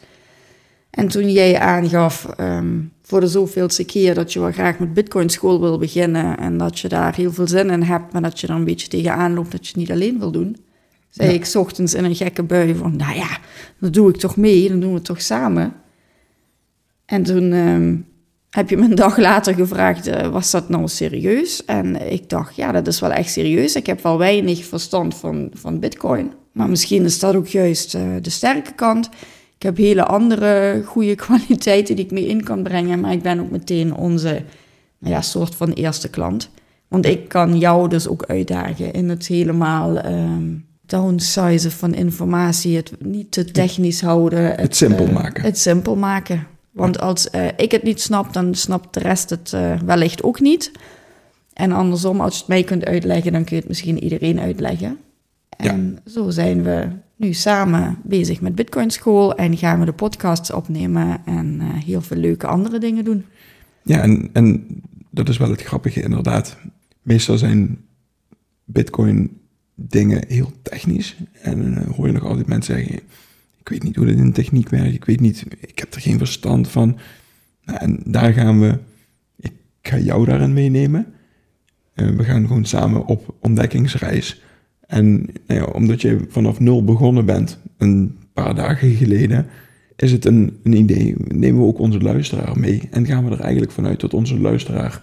En 0.90 1.08
toen 1.08 1.32
jij 1.32 1.58
aangaf 1.58 2.24
ehm, 2.24 2.78
voor 3.02 3.20
de 3.20 3.26
zoveelste 3.26 3.84
keer 3.84 4.14
dat 4.14 4.32
je 4.32 4.40
wel 4.40 4.52
graag 4.52 4.78
met 4.78 4.94
Bitcoin 4.94 5.28
school 5.28 5.60
wil 5.60 5.78
beginnen 5.78 6.38
en 6.38 6.58
dat 6.58 6.78
je 6.78 6.88
daar 6.88 7.14
heel 7.14 7.32
veel 7.32 7.48
zin 7.48 7.70
in 7.70 7.82
hebt, 7.82 8.12
maar 8.12 8.22
dat 8.22 8.40
je 8.40 8.46
er 8.46 8.54
een 8.54 8.64
beetje 8.64 8.88
tegenaan 8.88 9.34
loopt 9.34 9.52
dat 9.52 9.60
je 9.60 9.68
het 9.68 9.76
niet 9.76 9.90
alleen 9.90 10.18
wil 10.18 10.30
doen, 10.30 10.56
zei 11.10 11.28
Ja. 11.28 11.34
ik 11.34 11.54
ochtends 11.54 11.94
in 11.94 12.04
een 12.04 12.14
gekke 12.14 12.42
bui 12.42 12.74
van, 12.74 12.96
nou 12.96 13.16
ja, 13.16 13.38
dan 13.78 13.90
doe 13.90 14.08
ik 14.08 14.16
toch 14.16 14.36
mee, 14.36 14.68
dan 14.68 14.80
doen 14.80 14.90
we 14.90 14.94
het 14.94 15.04
toch 15.04 15.22
samen. 15.22 15.72
En 17.04 17.22
toen 17.22 17.52
ehm, 17.52 17.96
heb 18.50 18.70
je 18.70 18.76
me 18.76 18.84
een 18.84 18.94
dag 18.94 19.16
later 19.16 19.54
gevraagd, 19.54 20.06
eh, 20.06 20.28
was 20.28 20.50
dat 20.50 20.68
nou 20.68 20.88
serieus? 20.88 21.64
En 21.64 22.12
ik 22.12 22.28
dacht, 22.28 22.56
ja, 22.56 22.72
dat 22.72 22.86
is 22.86 23.00
wel 23.00 23.12
echt 23.12 23.30
serieus. 23.30 23.76
Ik 23.76 23.86
heb 23.86 24.02
wel 24.02 24.18
weinig 24.18 24.64
verstand 24.64 25.14
van, 25.14 25.50
van 25.52 25.78
bitcoin. 25.78 26.32
Maar 26.52 26.68
misschien 26.68 27.04
is 27.04 27.18
dat 27.18 27.34
ook 27.34 27.46
juist 27.46 27.94
eh, 27.94 28.02
de 28.22 28.30
sterke 28.30 28.72
kant. 28.74 29.08
Ik 29.56 29.62
heb 29.62 29.76
hele 29.76 30.04
andere 30.04 30.82
goede 30.84 31.14
kwaliteiten 31.24 31.96
die 31.96 32.04
ik 32.04 32.10
mee 32.10 32.26
in 32.26 32.44
kan 32.44 32.62
brengen. 32.62 33.00
Maar 33.00 33.12
ik 33.12 33.22
ben 33.22 33.40
ook 33.40 33.50
meteen 33.50 33.94
onze 33.94 34.42
nou 34.98 35.14
ja, 35.14 35.20
soort 35.20 35.54
van 35.54 35.72
eerste 35.72 36.08
klant. 36.08 36.50
Want 36.88 37.06
ik 37.06 37.28
kan 37.28 37.58
jou 37.58 37.88
dus 37.88 38.08
ook 38.08 38.24
uitdagen 38.26 38.92
in 38.92 39.08
het 39.08 39.26
helemaal 39.26 39.98
ehm 39.98 40.66
downsizen 40.88 41.70
van 41.70 41.94
informatie. 41.94 42.76
Het 42.76 42.92
niet 42.98 43.32
te 43.32 43.44
technisch 43.44 44.00
houden. 44.00 44.54
Het 44.54 44.76
simpel 44.76 45.06
eh, 45.06 45.12
maken. 45.12 45.42
Het 45.42 45.58
simpel 45.58 45.96
maken. 45.96 46.46
Want 46.78 47.00
als 47.00 47.30
eh, 47.30 47.46
ik 47.56 47.70
het 47.70 47.82
niet 47.82 48.00
snap, 48.00 48.32
dan 48.32 48.54
snapt 48.54 48.94
de 48.94 49.00
rest 49.00 49.30
het 49.30 49.52
eh, 49.52 49.80
wellicht 49.80 50.22
ook 50.22 50.40
niet. 50.40 50.72
En 51.52 51.72
andersom, 51.72 52.20
als 52.20 52.34
je 52.34 52.38
het 52.38 52.48
mij 52.48 52.62
kunt 52.62 52.84
uitleggen, 52.84 53.32
dan 53.32 53.44
kun 53.44 53.56
je 53.56 53.60
het 53.60 53.68
misschien 53.68 54.02
iedereen 54.02 54.40
uitleggen. 54.40 54.98
En 55.48 55.98
zo 56.06 56.30
zijn 56.30 56.62
we 56.62 56.88
nu 57.16 57.32
samen 57.32 57.98
bezig 58.04 58.40
met 58.40 58.54
Bitcoin 58.54 58.90
School 58.90 59.34
en 59.34 59.56
gaan 59.56 59.78
we 59.78 59.84
de 59.84 59.92
podcasts 59.92 60.52
opnemen 60.52 61.20
en 61.24 61.60
eh, 61.60 61.66
heel 61.84 62.00
veel 62.00 62.16
leuke 62.16 62.46
andere 62.46 62.78
dingen 62.78 63.04
doen. 63.04 63.24
ja, 63.82 64.00
en, 64.00 64.30
en 64.32 64.66
dat 65.10 65.28
is 65.28 65.36
wel 65.36 65.50
het 65.50 65.62
grappige 65.62 66.02
inderdaad. 66.02 66.56
Meestal 67.02 67.38
zijn 67.38 67.78
bitcoin 68.64 69.40
dingen 69.74 70.24
heel 70.28 70.52
technisch. 70.62 71.16
En 71.42 71.62
dan 71.62 71.94
hoor 71.94 72.06
je 72.06 72.12
nog 72.12 72.24
altijd 72.24 72.46
mensen 72.46 72.74
zeggen, 72.74 73.00
ik 73.68 73.74
weet 73.74 73.82
niet 73.82 73.96
hoe 73.96 74.06
dit 74.06 74.18
in 74.18 74.32
techniek 74.32 74.68
werkt, 74.68 74.94
ik 74.94 75.04
weet 75.04 75.20
niet, 75.20 75.44
ik 75.60 75.78
heb 75.78 75.94
er 75.94 76.00
geen 76.00 76.18
verstand 76.18 76.68
van. 76.68 76.98
Nou, 77.64 77.78
en 77.78 78.00
daar 78.04 78.32
gaan 78.32 78.60
we, 78.60 78.78
ik 79.36 79.52
ga 79.82 79.98
jou 79.98 80.24
daarin 80.24 80.52
meenemen. 80.52 81.06
Uh, 81.94 82.08
we 82.08 82.24
gaan 82.24 82.46
gewoon 82.46 82.64
samen 82.64 83.06
op 83.06 83.34
ontdekkingsreis. 83.40 84.42
En 84.86 85.26
nou 85.46 85.74
omdat 85.74 86.00
je 86.00 86.24
vanaf 86.28 86.60
nul 86.60 86.84
begonnen 86.84 87.24
bent, 87.24 87.58
een 87.76 88.18
paar 88.32 88.54
dagen 88.54 88.90
geleden, 88.90 89.46
is 89.96 90.12
het 90.12 90.24
een, 90.24 90.58
een 90.62 90.76
idee. 90.76 91.14
Nemen 91.18 91.60
we 91.60 91.66
ook 91.66 91.78
onze 91.78 92.00
luisteraar 92.00 92.58
mee 92.58 92.88
en 92.90 93.06
gaan 93.06 93.24
we 93.24 93.30
er 93.30 93.40
eigenlijk 93.40 93.72
vanuit 93.72 94.00
dat 94.00 94.14
onze 94.14 94.40
luisteraar 94.40 95.02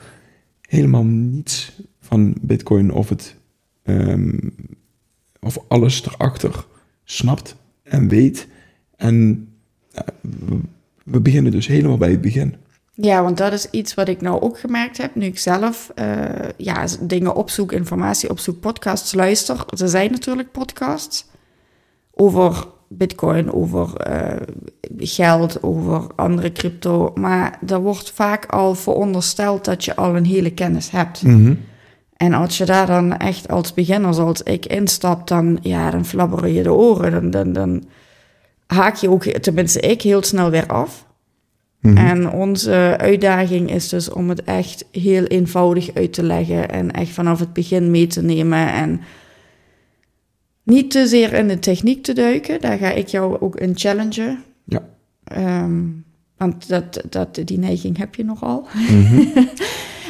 helemaal 0.62 1.04
niets 1.04 1.82
van 2.00 2.36
Bitcoin 2.42 2.92
of, 2.92 3.10
het, 3.10 3.36
um, 3.84 4.56
of 5.40 5.58
alles 5.68 6.06
erachter 6.06 6.66
snapt 7.04 7.56
en 7.84 8.08
weet. 8.08 8.48
En 8.98 9.48
we 11.04 11.20
beginnen 11.20 11.52
dus 11.52 11.68
helemaal 11.68 11.98
bij 11.98 12.12
het 12.12 12.22
begin. 12.22 12.56
Ja, 12.94 13.24
want 13.24 13.38
dat 13.38 13.54
is 13.54 13.70
iets 13.70 13.94
wat 13.94 14.08
ik 14.08 14.22
nou 14.22 14.42
ook 14.42 14.60
gemerkt 14.60 14.98
heb, 14.98 15.16
nu 15.16 15.26
ik 15.26 15.40
zelf 15.40 15.92
uh, 15.96 16.06
ja, 16.58 16.86
dingen 17.02 17.36
opzoek, 17.36 17.72
informatie 17.72 18.30
opzoek, 18.30 18.60
podcasts 18.60 19.14
luister. 19.14 19.66
Er 19.80 19.90
zijn 19.90 20.12
natuurlijk 20.12 20.52
podcasts 20.52 21.26
over 22.12 22.68
bitcoin, 22.88 23.54
over 23.54 24.10
uh, 24.10 24.36
geld, 24.98 25.64
over 25.64 26.08
andere 26.16 26.52
crypto. 26.52 27.12
Maar 27.16 27.60
er 27.68 27.82
wordt 27.82 28.12
vaak 28.12 28.46
al 28.46 28.76
verondersteld 28.76 29.66
dat 29.66 29.86
je 29.86 29.96
al 29.96 30.16
een 30.16 30.26
hele 30.26 30.52
kennis 30.52 30.92
hebt. 30.92 31.24
Mm 31.24 31.60
En 32.16 32.34
als 32.34 32.58
je 32.58 32.66
daar 32.66 32.88
dan 32.88 33.18
echt 33.18 33.48
als 33.48 33.74
beginner 33.74 34.14
zoals 34.14 34.42
ik 34.42 34.66
instapt, 34.66 35.28
dan, 35.28 35.58
ja, 35.62 35.92
dan 35.92 36.06
flabberen 36.06 36.54
je 36.54 36.64
de 36.64 36.74
oren. 36.74 37.12
Dan, 37.12 37.30
dan, 37.30 37.54
dan 37.54 37.84
haak 38.68 38.96
je 38.96 39.10
ook, 39.10 39.24
tenminste 39.24 39.80
ik, 39.80 40.02
heel 40.02 40.24
snel 40.24 40.50
weer 40.50 40.68
af. 40.68 41.06
Mhm. 41.80 41.98
En 41.98 42.30
onze 42.32 42.96
uitdaging 42.98 43.72
is 43.72 43.90
dus 43.90 44.10
om 44.10 44.30
het 44.30 44.44
echt 44.44 44.86
heel 44.92 45.24
eenvoudig 45.24 45.94
uit 45.94 46.14
te 46.14 46.24
leggen 46.24 46.70
en 46.70 46.92
echt 46.92 47.10
vanaf 47.10 47.40
het 47.40 47.54
begin 47.54 47.92
mee 47.92 48.08
te 48.08 48.22
nemen 48.22 48.74
en 48.74 49.02
niet 50.64 50.92
te 50.92 51.08
zeer 51.08 51.34
in 51.34 51.48
de 51.48 51.60
techniek 51.60 52.04
te 52.04 52.14
duiken. 52.14 52.62
Daar 52.62 52.78
ga 52.78 52.92
ik 52.92 53.08
jou 53.08 53.40
ook 53.40 53.56
in 53.56 53.72
challengen. 53.76 54.44
Ja. 54.64 54.82
Um, 55.64 56.06
want 56.38 56.68
dat, 56.68 57.04
dat, 57.10 57.40
die 57.46 57.60
neiging 57.60 57.98
heb 57.98 58.16
je 58.16 58.24
nogal. 58.24 58.68
Mm 58.74 59.34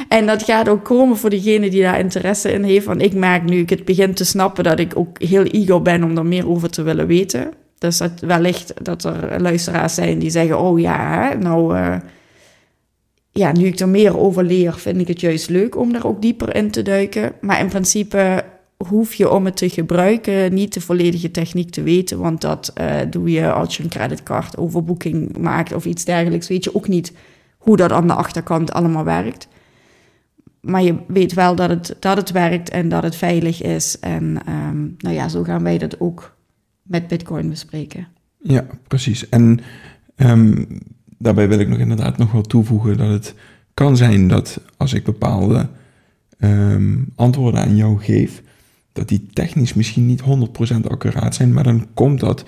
en 0.09 0.25
dat 0.25 0.43
gaat 0.43 0.69
ook 0.69 0.83
komen 0.83 1.17
voor 1.17 1.29
degene 1.29 1.69
die 1.69 1.81
daar 1.81 1.99
interesse 1.99 2.51
in 2.51 2.63
heeft. 2.63 2.85
Want 2.85 3.01
ik 3.01 3.13
merk 3.13 3.43
nu 3.43 3.57
ik 3.59 3.69
het 3.69 3.85
begin 3.85 4.13
te 4.13 4.25
snappen 4.25 4.63
dat 4.63 4.79
ik 4.79 4.97
ook 4.97 5.21
heel 5.21 5.43
eager 5.43 5.81
ben 5.81 6.03
om 6.03 6.17
er 6.17 6.25
meer 6.25 6.49
over 6.49 6.69
te 6.69 6.81
willen 6.81 7.07
weten. 7.07 7.53
Dus 7.77 7.97
dat 7.97 8.19
wellicht 8.19 8.85
dat 8.85 9.03
er 9.03 9.41
luisteraars 9.41 9.93
zijn 9.93 10.19
die 10.19 10.29
zeggen: 10.29 10.59
Oh 10.59 10.79
ja, 10.79 11.33
nou. 11.33 11.77
Uh, 11.77 11.95
ja, 13.31 13.51
nu 13.51 13.65
ik 13.65 13.79
er 13.79 13.89
meer 13.89 14.17
over 14.17 14.43
leer, 14.43 14.73
vind 14.73 14.99
ik 15.01 15.07
het 15.07 15.21
juist 15.21 15.49
leuk 15.49 15.77
om 15.77 15.93
daar 15.93 16.05
ook 16.05 16.21
dieper 16.21 16.55
in 16.55 16.71
te 16.71 16.81
duiken. 16.81 17.33
Maar 17.41 17.59
in 17.59 17.67
principe 17.67 18.43
hoef 18.77 19.13
je 19.13 19.31
om 19.31 19.45
het 19.45 19.57
te 19.57 19.69
gebruiken 19.69 20.53
niet 20.53 20.73
de 20.73 20.81
volledige 20.81 21.31
techniek 21.31 21.69
te 21.69 21.83
weten, 21.83 22.19
want 22.19 22.41
dat 22.41 22.73
uh, 22.81 22.95
doe 23.09 23.31
je 23.31 23.51
als 23.51 23.77
je 23.77 23.83
een 23.83 23.89
creditcard 23.89 24.57
overboeking 24.57 25.37
maakt 25.37 25.73
of 25.73 25.85
iets 25.85 26.05
dergelijks. 26.05 26.47
Weet 26.47 26.63
je 26.63 26.75
ook 26.75 26.87
niet 26.87 27.13
hoe 27.57 27.77
dat 27.77 27.91
aan 27.91 28.07
de 28.07 28.13
achterkant 28.13 28.71
allemaal 28.71 29.03
werkt. 29.03 29.47
Maar 30.61 30.83
je 30.83 30.95
weet 31.07 31.33
wel 31.33 31.55
dat 31.55 31.69
het, 31.69 31.95
dat 31.99 32.17
het 32.17 32.31
werkt 32.31 32.69
en 32.69 32.89
dat 32.89 33.03
het 33.03 33.15
veilig 33.15 33.61
is. 33.61 33.99
En 33.99 34.37
um, 34.49 34.95
nou 34.97 35.15
ja, 35.15 35.29
zo 35.29 35.43
gaan 35.43 35.63
wij 35.63 35.77
dat 35.77 35.99
ook 35.99 36.34
met 36.85 37.07
Bitcoin 37.07 37.49
bespreken. 37.49 38.07
Ja, 38.41 38.65
precies. 38.87 39.29
En 39.29 39.59
um, 40.15 40.67
daarbij 41.17 41.47
wil 41.47 41.59
ik 41.59 41.67
nog 41.67 41.79
inderdaad 41.79 42.17
nog 42.17 42.31
wel 42.31 42.41
toevoegen 42.41 42.97
dat 42.97 43.09
het 43.09 43.35
kan 43.73 43.97
zijn 43.97 44.27
dat 44.27 44.59
als 44.77 44.93
ik 44.93 45.03
bepaalde 45.03 45.69
um, 46.39 47.11
antwoorden 47.15 47.61
aan 47.61 47.75
jou 47.75 47.99
geef, 47.99 48.41
dat 48.93 49.07
die 49.07 49.27
technisch 49.33 49.73
misschien 49.73 50.05
niet 50.05 50.21
100% 50.21 50.25
accuraat 50.87 51.35
zijn, 51.35 51.53
maar 51.53 51.63
dan 51.63 51.87
komt 51.93 52.19
dat 52.19 52.45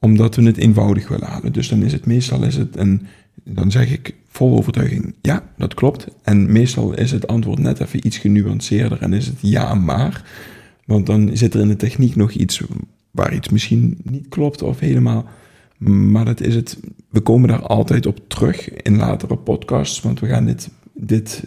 omdat 0.00 0.34
we 0.34 0.42
het 0.42 0.56
eenvoudig 0.56 1.08
willen 1.08 1.26
halen. 1.26 1.52
Dus 1.52 1.68
dan 1.68 1.82
is 1.82 1.92
het 1.92 2.06
meestal 2.06 2.42
is 2.42 2.56
het 2.56 2.76
een, 2.76 3.06
dan 3.44 3.70
zeg 3.70 3.92
ik 3.92 4.14
vol 4.28 4.56
overtuiging, 4.56 5.14
ja, 5.22 5.42
dat 5.56 5.74
klopt. 5.74 6.06
En 6.22 6.52
meestal 6.52 6.94
is 6.94 7.10
het 7.10 7.26
antwoord 7.26 7.58
net 7.58 7.80
even 7.80 8.06
iets 8.06 8.18
genuanceerder 8.18 9.02
en 9.02 9.12
is 9.12 9.26
het 9.26 9.38
ja, 9.40 9.74
maar. 9.74 10.24
Want 10.84 11.06
dan 11.06 11.36
zit 11.36 11.54
er 11.54 11.60
in 11.60 11.68
de 11.68 11.76
techniek 11.76 12.16
nog 12.16 12.30
iets 12.30 12.62
waar 13.14 13.34
iets 13.34 13.48
misschien 13.48 13.98
niet 14.02 14.28
klopt 14.28 14.62
of 14.62 14.78
helemaal. 14.78 15.24
Maar 15.78 16.24
dat 16.24 16.40
is 16.40 16.54
het, 16.54 16.78
we 17.10 17.20
komen 17.20 17.48
daar 17.48 17.66
altijd 17.66 18.06
op 18.06 18.18
terug 18.26 18.70
in 18.70 18.96
latere 18.96 19.36
podcasts, 19.36 20.00
want 20.00 20.20
we 20.20 20.26
gaan 20.26 20.44
dit, 20.44 20.70
dit 20.92 21.44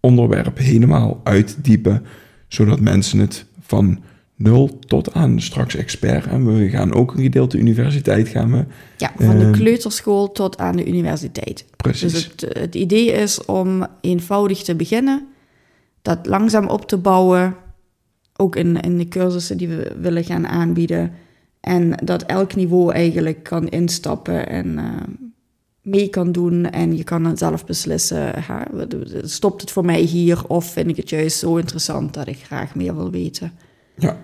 onderwerp 0.00 0.58
helemaal 0.58 1.20
uitdiepen, 1.24 2.04
zodat 2.48 2.80
mensen 2.80 3.18
het 3.18 3.44
van 3.60 3.98
nul 4.34 4.78
tot 4.78 5.12
aan 5.12 5.40
straks 5.40 5.76
expert. 5.76 6.26
En 6.26 6.56
we 6.56 6.68
gaan 6.68 6.94
ook 6.94 7.14
een 7.14 7.22
gedeelte 7.22 7.58
universiteit 7.58 8.28
gaan 8.28 8.52
we. 8.52 8.64
Ja, 8.96 9.12
van 9.16 9.38
de 9.38 9.44
ehm, 9.44 9.52
kleuterschool 9.52 10.32
tot 10.32 10.58
aan 10.58 10.76
de 10.76 10.86
universiteit. 10.86 11.64
Precies. 11.76 12.12
Dus 12.12 12.24
het, 12.24 12.58
het 12.58 12.74
idee 12.74 13.12
is 13.12 13.44
om 13.44 13.86
eenvoudig 14.00 14.62
te 14.62 14.74
beginnen, 14.74 15.26
dat 16.02 16.26
langzaam 16.26 16.66
op 16.66 16.88
te 16.88 16.96
bouwen, 16.96 17.56
ook 18.40 18.56
in, 18.56 18.80
in 18.80 18.98
de 18.98 19.08
cursussen 19.08 19.56
die 19.56 19.68
we 19.68 19.92
willen 20.00 20.24
gaan 20.24 20.46
aanbieden. 20.46 21.12
En 21.60 21.94
dat 22.04 22.22
elk 22.22 22.54
niveau 22.54 22.92
eigenlijk 22.92 23.42
kan 23.42 23.68
instappen 23.68 24.48
en 24.48 24.66
uh, 24.66 24.84
mee 25.82 26.08
kan 26.08 26.32
doen. 26.32 26.70
En 26.70 26.96
je 26.96 27.04
kan 27.04 27.22
dan 27.22 27.36
zelf 27.36 27.66
beslissen, 27.66 28.42
ha, 28.42 28.66
stopt 29.22 29.60
het 29.60 29.70
voor 29.70 29.84
mij 29.84 30.00
hier 30.00 30.46
of 30.48 30.64
vind 30.64 30.88
ik 30.88 30.96
het 30.96 31.10
juist 31.10 31.38
zo 31.38 31.56
interessant 31.56 32.14
dat 32.14 32.26
ik 32.26 32.38
graag 32.38 32.74
meer 32.74 32.96
wil 32.96 33.10
weten. 33.10 33.52
Ja. 33.96 34.16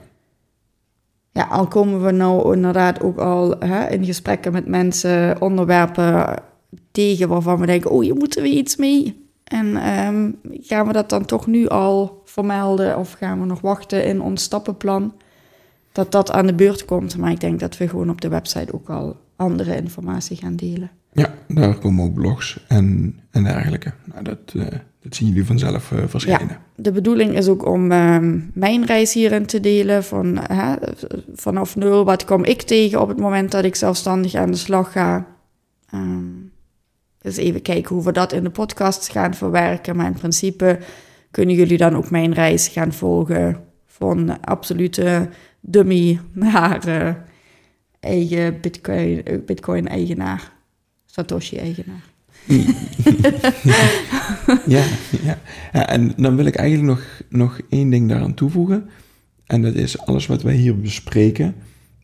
Ja, 1.31 1.45
al 1.45 1.69
komen 1.69 2.05
we 2.05 2.11
nou 2.11 2.55
inderdaad 2.55 3.01
ook 3.01 3.19
al 3.19 3.59
hè, 3.59 3.89
in 3.91 4.05
gesprekken 4.05 4.53
met 4.53 4.67
mensen 4.67 5.41
onderwerpen 5.41 6.43
tegen 6.91 7.29
waarvan 7.29 7.61
we 7.61 7.67
denken, 7.67 7.91
oh, 7.91 8.03
hier 8.03 8.15
moeten 8.15 8.43
we 8.43 8.49
iets 8.49 8.77
mee. 8.77 9.24
En 9.45 9.97
um, 10.07 10.39
gaan 10.61 10.87
we 10.87 10.93
dat 10.93 11.09
dan 11.09 11.25
toch 11.25 11.47
nu 11.47 11.69
al 11.69 12.23
vermelden 12.25 12.99
of 12.99 13.13
gaan 13.13 13.41
we 13.41 13.47
nog 13.47 13.61
wachten 13.61 14.05
in 14.05 14.21
ons 14.21 14.43
stappenplan 14.43 15.15
dat 15.93 16.13
dat 16.13 16.31
aan 16.31 16.47
de 16.47 16.55
beurt 16.55 16.85
komt? 16.85 17.17
Maar 17.17 17.31
ik 17.31 17.41
denk 17.41 17.61
dat 17.61 17.77
we 17.77 17.89
gewoon 17.89 18.11
op 18.11 18.21
de 18.21 18.29
website 18.29 18.73
ook 18.73 18.89
al 18.89 19.17
andere 19.37 19.77
informatie 19.77 20.37
gaan 20.37 20.57
delen. 20.57 20.91
Ja, 21.13 21.35
daar 21.49 21.79
komen 21.79 22.05
ook 22.05 22.15
blogs 22.15 22.65
en, 22.69 23.19
en 23.31 23.45
dergelijke. 23.45 23.93
Nou, 24.05 24.25
dat, 24.25 24.39
uh, 24.55 24.65
dat 25.03 25.15
zien 25.15 25.29
jullie 25.29 25.45
vanzelf 25.45 25.91
uh, 25.91 26.03
verschijnen. 26.07 26.49
Ja, 26.49 26.61
de 26.77 26.93
bedoeling 26.93 27.37
is 27.37 27.49
ook 27.49 27.67
om 27.67 27.93
uh, 27.93 28.19
mijn 28.53 28.85
reis 28.85 29.13
hierin 29.13 29.47
te 29.47 29.61
delen. 29.61 30.05
Van, 30.05 30.39
vanaf 31.35 31.77
nul, 31.77 32.05
wat 32.05 32.25
kom 32.25 32.45
ik 32.45 32.63
tegen 32.63 33.01
op 33.01 33.09
het 33.09 33.19
moment 33.19 33.51
dat 33.51 33.65
ik 33.65 33.75
zelfstandig 33.75 34.35
aan 34.35 34.51
de 34.51 34.57
slag 34.57 34.93
ga. 34.93 35.27
Um, 35.95 36.44
dus 37.25 37.37
even 37.37 37.63
kijken 37.63 37.95
hoe 37.95 38.05
we 38.05 38.13
dat 38.13 38.33
in 38.33 38.45
de 38.45 38.51
podcast 38.51 39.09
gaan 39.09 39.35
verwerken. 39.35 39.97
Maar 39.97 40.07
in 40.07 40.19
principe 40.19 40.79
kunnen 41.31 41.55
jullie 41.55 41.77
dan 41.77 41.97
ook 41.97 42.11
mijn 42.11 42.33
reis 42.33 42.69
gaan 42.69 42.93
volgen. 42.93 43.65
Van 43.87 44.41
absolute 44.41 45.29
dummy 45.61 46.21
naar 46.33 46.89
uh, 46.89 47.15
eigen 48.01 48.61
Bitcoin-eigenaar. 49.47 50.53
Satoshi-eigenaar. 51.07 52.05
ja, 54.67 54.85
ja. 55.23 55.39
ja, 55.73 55.89
en 55.89 56.13
dan 56.17 56.37
wil 56.37 56.47
ik 56.47 56.55
eigenlijk 56.55 56.89
nog, 56.89 57.23
nog 57.29 57.61
één 57.69 57.91
ding 57.91 58.09
daaraan 58.09 58.35
toevoegen. 58.35 58.89
En 59.47 59.63
dat 59.63 59.75
is 59.75 59.99
alles 59.99 60.27
wat 60.27 60.43
wij 60.43 60.55
hier 60.55 60.81
bespreken. 60.81 61.55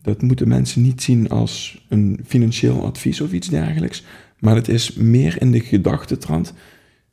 Dat 0.01 0.21
moeten 0.21 0.47
mensen 0.47 0.81
niet 0.81 1.01
zien 1.01 1.29
als 1.29 1.85
een 1.89 2.19
financieel 2.25 2.85
advies 2.85 3.21
of 3.21 3.31
iets 3.31 3.47
dergelijks. 3.47 4.03
Maar 4.41 4.55
het 4.55 4.67
is 4.67 4.93
meer 4.93 5.41
in 5.41 5.51
de 5.51 5.59
gedachtetrand. 5.59 6.53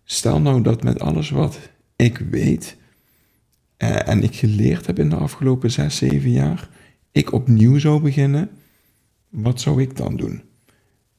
Stel 0.05 0.41
nou 0.41 0.63
dat 0.63 0.83
met 0.83 1.01
alles 1.01 1.31
wat 1.31 1.59
ik 1.97 2.19
weet 2.19 2.77
eh, 3.77 4.09
en 4.09 4.23
ik 4.23 4.35
geleerd 4.37 4.87
heb 4.87 4.99
in 4.99 5.09
de 5.09 5.17
afgelopen 5.17 5.71
zes, 5.71 5.97
zeven 5.97 6.31
jaar, 6.31 6.69
ik 7.13 7.33
opnieuw 7.33 7.79
zou 7.79 8.03
beginnen, 8.03 8.51
wat 9.29 9.61
zou 9.61 9.83
ik 9.83 9.97
dan 9.97 10.17
doen? 10.17 10.43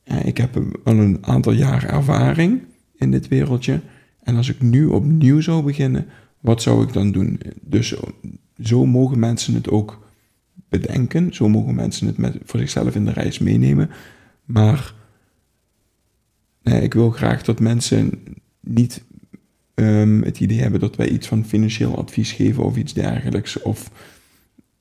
Eh, 0.03 0.25
ik 0.25 0.37
heb 0.37 0.55
al 0.83 0.93
een 0.93 1.17
aantal 1.21 1.53
jaar 1.53 1.83
ervaring 1.83 2.61
in 2.95 3.11
dit 3.11 3.27
wereldje. 3.27 3.81
En 4.23 4.35
als 4.35 4.49
ik 4.49 4.61
nu 4.61 4.85
opnieuw 4.85 5.41
zou 5.41 5.63
beginnen, 5.63 6.05
wat 6.39 6.61
zou 6.61 6.83
ik 6.83 6.93
dan 6.93 7.11
doen? 7.11 7.39
Dus 7.61 7.95
zo 8.59 8.85
mogen 8.85 9.19
mensen 9.19 9.53
het 9.53 9.69
ook 9.69 10.07
bedenken. 10.69 11.33
Zo 11.33 11.49
mogen 11.49 11.75
mensen 11.75 12.07
het 12.07 12.37
voor 12.43 12.59
zichzelf 12.59 12.95
in 12.95 13.05
de 13.05 13.11
reis 13.11 13.39
meenemen. 13.39 13.89
Maar 14.45 14.93
nee, 16.63 16.81
ik 16.81 16.93
wil 16.93 17.09
graag 17.11 17.43
dat 17.43 17.59
mensen 17.59 18.23
niet 18.59 19.03
ehm, 19.73 20.21
het 20.21 20.39
idee 20.39 20.59
hebben 20.59 20.79
dat 20.79 20.95
wij 20.95 21.09
iets 21.09 21.27
van 21.27 21.45
financieel 21.45 21.97
advies 21.97 22.31
geven 22.31 22.63
of 22.63 22.75
iets 22.77 22.93
dergelijks. 22.93 23.61
Of 23.61 23.91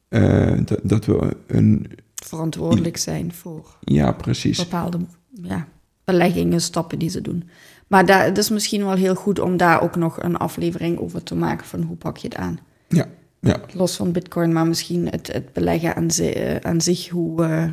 eh, 0.08 0.58
dat, 0.64 0.80
dat 0.82 1.04
we 1.04 1.36
een. 1.46 1.86
Verantwoordelijk 2.14 2.96
zijn 2.96 3.32
voor 3.32 3.76
Ja, 3.80 4.12
precies. 4.12 4.58
bepaalde 4.58 4.98
ja, 5.42 5.68
beleggingen, 6.04 6.60
stappen 6.60 6.98
die 6.98 7.08
ze 7.10 7.20
doen. 7.20 7.48
Maar 7.86 8.06
daar, 8.06 8.24
het 8.24 8.38
is 8.38 8.50
misschien 8.50 8.84
wel 8.84 8.94
heel 8.94 9.14
goed 9.14 9.38
om 9.38 9.56
daar 9.56 9.82
ook 9.82 9.96
nog 9.96 10.22
een 10.22 10.36
aflevering 10.36 10.98
over 10.98 11.22
te 11.22 11.34
maken 11.34 11.66
van 11.66 11.82
hoe 11.82 11.96
pak 11.96 12.16
je 12.16 12.28
het 12.28 12.36
aan. 12.36 12.58
Ja, 12.88 13.06
ja, 13.40 13.60
Los 13.72 13.96
van 13.96 14.12
bitcoin, 14.12 14.52
maar 14.52 14.66
misschien 14.66 15.06
het, 15.08 15.32
het 15.32 15.52
beleggen 15.52 15.94
aan, 15.96 16.10
zi- 16.10 16.28
eh, 16.30 16.56
aan 16.56 16.80
zich. 16.80 17.08
Hoe, 17.08 17.44
eh, 17.44 17.68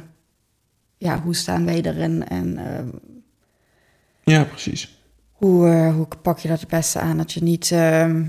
ja, 0.97 1.21
hoe 1.21 1.35
staan 1.35 1.65
wij 1.65 1.81
erin 1.81 2.27
en 2.27 2.57
ja, 4.25 4.43
precies. 4.43 4.97
hoe, 5.31 5.69
eh, 5.69 5.93
hoe 5.93 6.07
pak 6.21 6.39
je 6.39 6.47
dat 6.47 6.59
het 6.59 6.69
beste 6.69 6.99
aan? 6.99 7.17
Dat 7.17 7.31
je 7.31 7.43
niet 7.43 7.71
ehm, 7.71 8.23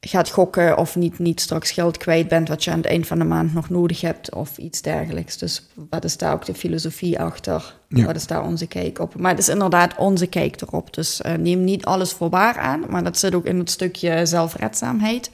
gaat 0.00 0.30
gokken 0.30 0.78
of 0.78 0.96
niet, 0.96 1.18
niet 1.18 1.40
straks 1.40 1.70
geld 1.70 1.96
kwijt 1.96 2.28
bent 2.28 2.48
wat 2.48 2.64
je 2.64 2.70
aan 2.70 2.76
het 2.76 2.86
eind 2.86 3.06
van 3.06 3.18
de 3.18 3.24
maand 3.24 3.54
nog 3.54 3.70
nodig 3.70 4.00
hebt 4.00 4.34
of 4.34 4.58
iets 4.58 4.82
dergelijks. 4.82 5.36
Dus 5.36 5.68
wat 5.90 6.04
is 6.04 6.16
daar 6.16 6.32
ook 6.32 6.44
de 6.44 6.54
filosofie 6.54 7.20
achter? 7.20 7.74
Ja. 7.88 8.04
Wat 8.04 8.16
is 8.16 8.26
daar 8.26 8.44
onze 8.44 8.66
kijk 8.66 8.98
op? 8.98 9.18
Maar 9.18 9.30
het 9.30 9.40
is 9.40 9.48
inderdaad 9.48 9.96
onze 9.96 10.26
kijk 10.26 10.60
erop. 10.60 10.94
Dus 10.94 11.20
eh, 11.20 11.34
neem 11.34 11.64
niet 11.64 11.84
alles 11.84 12.12
voor 12.12 12.30
waar 12.30 12.58
aan, 12.58 12.84
maar 12.88 13.04
dat 13.04 13.18
zit 13.18 13.34
ook 13.34 13.44
in 13.44 13.58
het 13.58 13.70
stukje 13.70 14.26
zelfredzaamheid. 14.26 15.30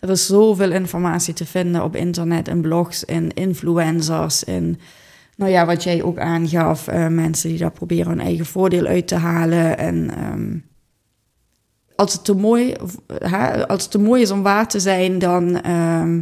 Er 0.00 0.10
is 0.10 0.26
zoveel 0.26 0.72
informatie 0.72 1.34
te 1.34 1.46
vinden 1.46 1.82
op 1.82 1.96
internet, 1.96 2.48
in 2.48 2.60
blogs, 2.60 3.04
in 3.04 3.34
influencers, 3.34 4.44
in, 4.44 4.80
nou 5.36 5.50
ja, 5.50 5.66
wat 5.66 5.82
jij 5.82 6.02
ook 6.02 6.18
aangaf, 6.18 6.88
eh, 6.88 7.06
mensen 7.06 7.48
die 7.48 7.58
daar 7.58 7.70
proberen 7.70 8.08
hun 8.08 8.20
eigen 8.20 8.46
voordeel 8.46 8.86
uit 8.86 9.08
te 9.08 9.14
halen. 9.14 9.78
En 9.78 10.10
ehm, 10.10 10.58
als, 11.96 12.12
het 12.12 12.24
te 12.24 12.34
mooi, 12.34 12.74
hè, 13.18 13.68
als 13.68 13.82
het 13.82 13.90
te 13.90 13.98
mooi 13.98 14.22
is 14.22 14.30
om 14.30 14.42
waar 14.42 14.68
te 14.68 14.80
zijn, 14.80 15.18
dan 15.18 15.60
ehm, 15.60 16.20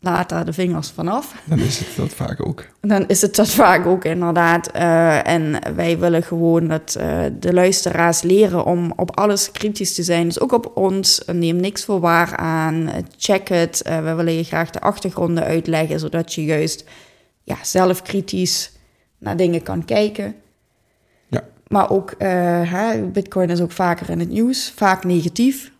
laat 0.00 0.28
daar 0.28 0.44
de 0.44 0.52
vingers 0.52 0.90
vanaf. 0.90 1.42
Dan 1.44 1.58
is 1.58 1.78
het 1.78 1.88
dat 1.96 2.12
vaak 2.12 2.46
ook. 2.46 2.66
Dan 2.80 3.04
is 3.06 3.22
het 3.22 3.36
dat 3.36 3.50
vaak 3.50 3.86
ook 3.86 4.04
inderdaad. 4.04 4.70
Eh, 4.70 5.28
en 5.28 5.58
wij 5.76 5.98
willen 5.98 6.22
gewoon 6.22 6.68
dat 6.68 6.94
eh, 6.94 7.20
de 7.40 7.52
luisteraars 7.52 8.22
leren 8.22 8.64
om 8.64 8.92
op 8.96 9.18
alles 9.18 9.50
kritisch 9.50 9.94
te 9.94 10.02
zijn. 10.02 10.26
Dus 10.26 10.40
ook 10.40 10.52
op 10.52 10.70
ons. 10.74 11.22
Neem 11.32 11.56
niks 11.56 11.84
voor 11.84 12.00
waar 12.00 12.36
aan. 12.36 12.90
Check 13.16 13.48
het. 13.48 13.82
We 13.84 14.14
willen 14.14 14.36
je 14.36 14.44
graag 14.44 14.70
de 14.70 14.80
achtergronden 14.80 15.44
uitleggen, 15.44 16.00
zodat 16.00 16.34
je 16.34 16.44
juist 16.44 16.84
ja, 17.44 17.56
zelf 17.62 18.02
kritisch 18.02 18.72
naar 19.18 19.36
dingen 19.36 19.62
kan 19.62 19.84
kijken. 19.84 20.34
Ja, 21.28 21.44
Maar 21.68 21.90
ook, 21.90 22.10
eh, 22.10 22.28
hè, 22.72 23.02
Bitcoin 23.02 23.50
is 23.50 23.60
ook 23.60 23.72
vaker 23.72 24.10
in 24.10 24.18
het 24.18 24.28
nieuws, 24.28 24.72
vaak 24.76 25.04
negatief. 25.04 25.72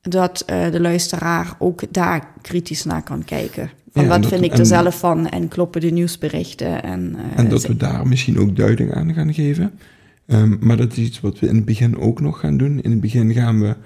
Dat 0.00 0.40
eh, 0.40 0.70
de 0.70 0.80
luisteraar 0.80 1.54
ook 1.58 1.92
daar 1.92 2.32
kritisch 2.42 2.84
naar 2.84 3.02
kan 3.02 3.24
kijken. 3.24 3.70
Van 3.92 4.02
Ja, 4.02 4.08
wat 4.08 4.26
vind 4.26 4.44
ik 4.44 4.52
er 4.52 4.58
en- 4.58 4.66
zelf 4.66 4.98
van 4.98 5.28
en 5.28 5.48
kloppen 5.48 5.80
de 5.80 5.90
nieuwsberichten? 5.90 6.82
En, 6.82 7.14
eh, 7.16 7.38
en 7.38 7.48
dat 7.48 7.66
we 7.66 7.76
daar 7.76 8.06
misschien 8.06 8.38
ook 8.38 8.56
duiding 8.56 8.94
aan 8.94 9.14
gaan 9.14 9.34
geven. 9.34 9.78
Ehm, 10.26 10.56
maar 10.60 10.76
dat 10.76 10.92
is 10.92 10.98
iets 10.98 11.20
wat 11.20 11.38
we 11.38 11.46
in 11.48 11.54
het 11.56 11.64
begin 11.64 11.98
ook 11.98 12.20
nog 12.20 12.40
gaan 12.40 12.56
doen. 12.56 12.80
In 12.82 12.90
het 12.90 13.00
begin 13.00 13.32
gaan 13.32 13.60
we 13.60 13.76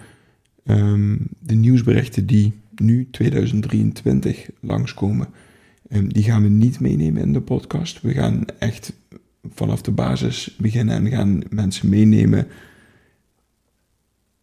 ehm, 0.64 1.17
de 1.38 1.55
nieuwsberichten 1.55 2.26
die 2.26 2.53
nu 2.75 3.09
2023 3.11 4.49
langskomen, 4.61 5.29
ehm, 5.94 6.08
die 6.08 6.22
gaan 6.22 6.42
we 6.42 6.48
niet 6.48 6.80
meenemen 6.80 7.22
in 7.22 7.32
de 7.32 7.40
podcast. 7.40 8.00
We 8.00 8.12
gaan 8.12 8.44
echt 8.58 8.92
vanaf 9.54 9.82
de 9.82 9.90
basis 9.90 10.56
beginnen 10.58 10.94
en 10.94 11.10
gaan 11.10 11.42
mensen 11.50 11.88
meenemen. 11.88 12.46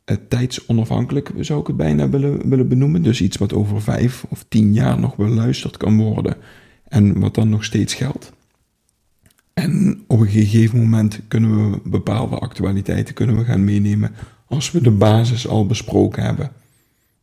eh, 0.06 0.18
tijdsonafhankelijk 0.28 1.32
zou 1.40 1.62
ik 1.62 1.68
het 1.68 1.78
bijna 1.78 2.10
willen, 2.10 2.50
willen 2.50 2.68
benoemen. 2.68 3.04
Dus 3.04 3.22
iets 3.22 3.38
wat 3.38 3.54
over 3.54 3.82
vijf 3.82 4.26
of 4.30 4.46
tien 4.48 4.74
jaar 4.74 5.00
nog 5.00 5.16
beluisterd 5.16 5.78
kan 5.78 5.98
worden 5.98 6.36
en 6.88 7.20
wat 7.20 7.36
dan 7.36 7.50
nog 7.50 7.64
steeds 7.64 7.94
geldt. 7.94 8.34
En 9.54 10.04
op 10.08 10.20
een 10.20 10.28
gegeven 10.28 10.80
moment 10.80 11.20
kunnen 11.28 11.72
we 11.72 11.80
bepaalde 11.90 12.36
actualiteiten 12.36 13.14
kunnen 13.14 13.38
we 13.38 13.44
gaan 13.44 13.64
meenemen 13.64 14.12
als 14.46 14.72
we 14.72 14.82
de 14.82 14.92
basis 14.92 15.48
al 15.48 15.66
besproken 15.66 16.24
hebben. 16.24 16.46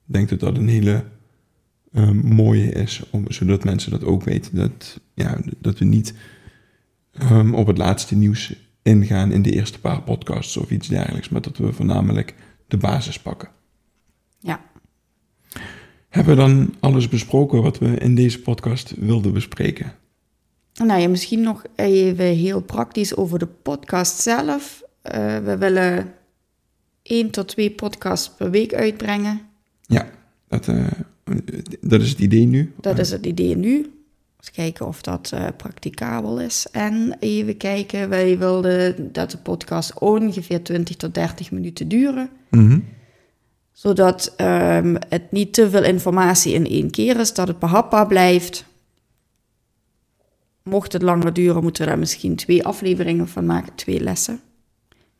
Ik 0.06 0.14
denk 0.14 0.28
dat 0.28 0.40
dat 0.40 0.56
een 0.56 0.68
hele 0.68 1.04
eh, 1.92 2.10
mooie 2.10 2.70
is, 2.72 3.02
om, 3.10 3.24
zodat 3.28 3.64
mensen 3.64 3.90
dat 3.90 4.04
ook 4.04 4.22
weten. 4.22 4.56
Dat, 4.56 5.00
ja, 5.14 5.38
dat 5.58 5.78
we 5.78 5.84
niet 5.84 6.14
ehm, 7.12 7.54
op 7.54 7.66
het 7.66 7.78
laatste 7.78 8.16
nieuws 8.16 8.54
ingaan 8.82 9.32
in 9.32 9.42
de 9.42 9.52
eerste 9.52 9.80
paar 9.80 10.02
podcasts 10.02 10.56
of 10.56 10.70
iets 10.70 10.88
dergelijks, 10.88 11.28
maar 11.28 11.42
dat 11.42 11.56
we 11.56 11.72
voornamelijk 11.72 12.34
de 12.66 12.76
basis 12.76 13.18
pakken. 13.18 13.48
Ja, 14.38 14.60
Hebben 16.08 16.36
we 16.36 16.40
dan 16.40 16.74
alles 16.80 17.08
besproken 17.08 17.62
wat 17.62 17.78
we 17.78 17.86
in 17.86 18.14
deze 18.14 18.40
podcast 18.40 18.94
wilden 18.98 19.32
bespreken? 19.32 19.92
nou 20.84 21.00
ja, 21.00 21.08
misschien 21.08 21.40
nog 21.40 21.64
even 21.74 22.24
heel 22.24 22.60
praktisch 22.60 23.16
over 23.16 23.38
de 23.38 23.46
podcast 23.46 24.20
zelf. 24.20 24.82
Eh, 25.02 25.38
we 25.38 25.56
willen 25.58 26.14
één 27.02 27.30
tot 27.30 27.48
twee 27.48 27.70
podcasts 27.70 28.30
per 28.30 28.50
week 28.50 28.74
uitbrengen. 28.74 29.40
Ja, 29.82 30.08
dat, 30.48 30.68
eh, 30.68 30.86
dat 31.80 32.00
is 32.00 32.10
het 32.10 32.18
idee 32.18 32.46
nu. 32.46 32.72
Dat 32.80 32.98
is 32.98 33.10
het 33.10 33.26
idee 33.26 33.56
nu. 33.56 33.76
Eens 34.38 34.50
kijken 34.50 34.86
of 34.86 35.02
dat 35.02 35.30
eh 35.34 35.46
practicabel 35.56 36.40
is. 36.40 36.66
En 36.72 37.16
even 37.20 37.56
kijken, 37.56 38.08
wij 38.08 38.38
wilden 38.38 39.12
dat 39.12 39.30
de 39.30 39.38
podcast 39.38 39.98
ongeveer 39.98 40.62
20 40.62 40.96
tot 40.96 41.14
30 41.14 41.50
minuten 41.50 41.88
duren. 41.88 42.30
Mhm. 42.50 42.78
Zodat 43.72 44.34
ehm, 44.36 44.96
het 45.08 45.32
niet 45.32 45.52
te 45.52 45.70
veel 45.70 45.84
informatie 45.84 46.52
in 46.52 46.66
één 46.66 46.90
keer 46.90 47.20
is, 47.20 47.34
dat 47.34 47.48
het 47.48 47.58
behapbaar 47.58 48.06
blijft. 48.06 48.64
Mocht 50.62 50.92
het 50.92 51.02
langer 51.02 51.32
duren, 51.32 51.62
moeten 51.62 51.82
we 51.82 51.88
daar 51.88 51.98
misschien 51.98 52.36
twee 52.36 52.64
afleveringen 52.64 53.28
van 53.28 53.46
maken, 53.46 53.74
twee 53.74 54.00
lessen. 54.00 54.40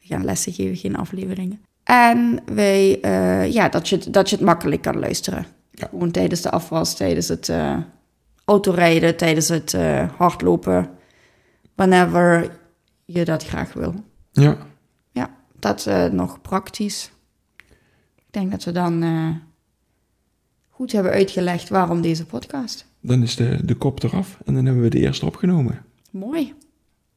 We 0.01 0.07
gaan 0.07 0.25
lessen 0.25 0.53
geven, 0.53 0.77
geen 0.77 0.97
afleveringen. 0.97 1.61
En 1.85 2.40
wij, 2.55 3.01
eh, 3.01 3.53
ja, 3.53 3.68
dat 3.68 3.88
je, 3.88 4.11
dat 4.11 4.31
je 4.31 4.37
het 4.37 4.44
makkelijk 4.44 4.83
kan 4.83 4.99
luisteren. 4.99 5.47
Ja. 5.79 5.88
Gewoon 5.88 6.11
tijdens 6.11 6.41
de 6.41 6.51
afwas, 6.51 6.97
tijdens 6.97 7.29
het 7.29 7.49
eh, 7.49 7.77
autorijden, 8.45 9.17
tijdens 9.17 9.49
het 9.49 9.75
eh, 9.75 10.11
hardlopen. 10.17 10.91
Whenever 11.75 12.59
je 13.05 13.25
dat 13.25 13.45
graag 13.45 13.73
wil. 13.73 13.95
Ja, 14.33 14.59
Ja, 15.12 15.31
dat 15.59 15.87
eh, 15.87 16.05
nog 16.05 16.41
praktisch. 16.41 17.11
Ik 18.17 18.35
denk 18.35 18.51
dat 18.51 18.64
we 18.64 18.73
dan 18.73 19.05
goed 20.69 20.93
hebben 20.93 21.12
uitgelegd 21.12 21.69
waarom 21.69 22.01
deze 22.01 22.27
podcast. 22.27 22.87
dan 23.01 23.23
is 23.23 23.37
de, 23.37 23.64
de 23.64 23.75
kop 23.75 24.03
eraf 24.03 24.38
en 24.45 24.55
dan 24.55 24.64
hebben 24.64 24.83
we 24.83 24.88
de 24.88 25.01
eerste 25.01 25.27
opgenomen. 25.27 25.85
Mooi. 26.11 26.55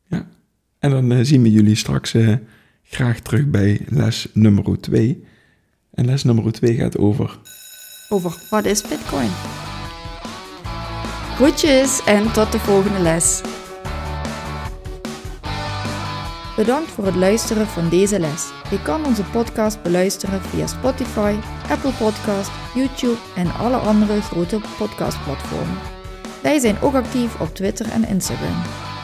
Ja. 0.08 0.28
En 0.80 0.90
dan 0.92 1.26
zien 1.26 1.42
we 1.42 1.52
jullie 1.52 1.76
straks 1.76 2.16
graag 2.84 3.20
terug 3.20 3.50
bij 3.50 3.86
les 3.90 4.28
nummer 4.34 4.80
2. 4.80 5.24
En 5.92 6.06
les 6.06 6.24
nummer 6.24 6.52
2 6.52 6.76
gaat 6.76 6.98
over 6.98 7.40
Over 8.14 8.34
wat 8.50 8.66
is 8.66 8.82
Bitcoin? 8.82 9.30
Groetjes 11.36 12.04
en 12.04 12.34
tot 12.34 12.52
de 12.52 12.60
volgende 12.60 13.00
les. 13.00 13.42
Bedankt 16.56 16.92
voor 16.92 17.06
het 17.06 17.16
luisteren 17.16 17.68
van 17.68 17.90
deze 17.90 18.20
les. 18.20 18.50
Je 18.70 18.82
kan 18.82 19.06
onze 19.06 19.24
podcast 19.24 19.82
beluisteren 19.82 20.42
via 20.42 20.68
Spotify, 20.68 21.36
Apple 21.70 21.92
Podcast, 21.92 22.52
YouTube 22.74 23.18
en 23.36 23.54
alle 23.54 23.78
andere 23.78 24.22
grote 24.22 24.62
podcastplatformen. 24.78 25.78
Wij 26.42 26.60
zijn 26.60 26.82
ook 26.82 26.94
actief 26.94 27.40
op 27.40 27.56
Twitter 27.56 27.90
en 27.90 28.08
Instagram. 28.08 28.62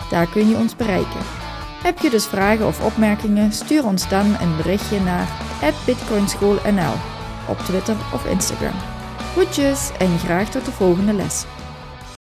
Daar 0.09 0.29
kun 0.29 0.49
je 0.49 0.55
ons 0.55 0.75
bereiken. 0.75 1.21
Heb 1.83 1.99
je 1.99 2.09
dus 2.09 2.25
vragen 2.25 2.67
of 2.67 2.85
opmerkingen? 2.85 3.51
Stuur 3.51 3.85
ons 3.85 4.09
dan 4.09 4.25
een 4.25 4.55
berichtje 4.57 4.99
naar 4.99 5.27
@bitcoinschoolnl 5.85 6.93
op 7.47 7.57
Twitter 7.57 7.95
of 8.13 8.25
Instagram. 8.25 8.96
Groetjes 9.37 9.91
en 9.97 10.19
graag 10.19 10.49
tot 10.49 10.65
de 10.65 10.71
volgende 10.71 11.13
les. 11.13 11.45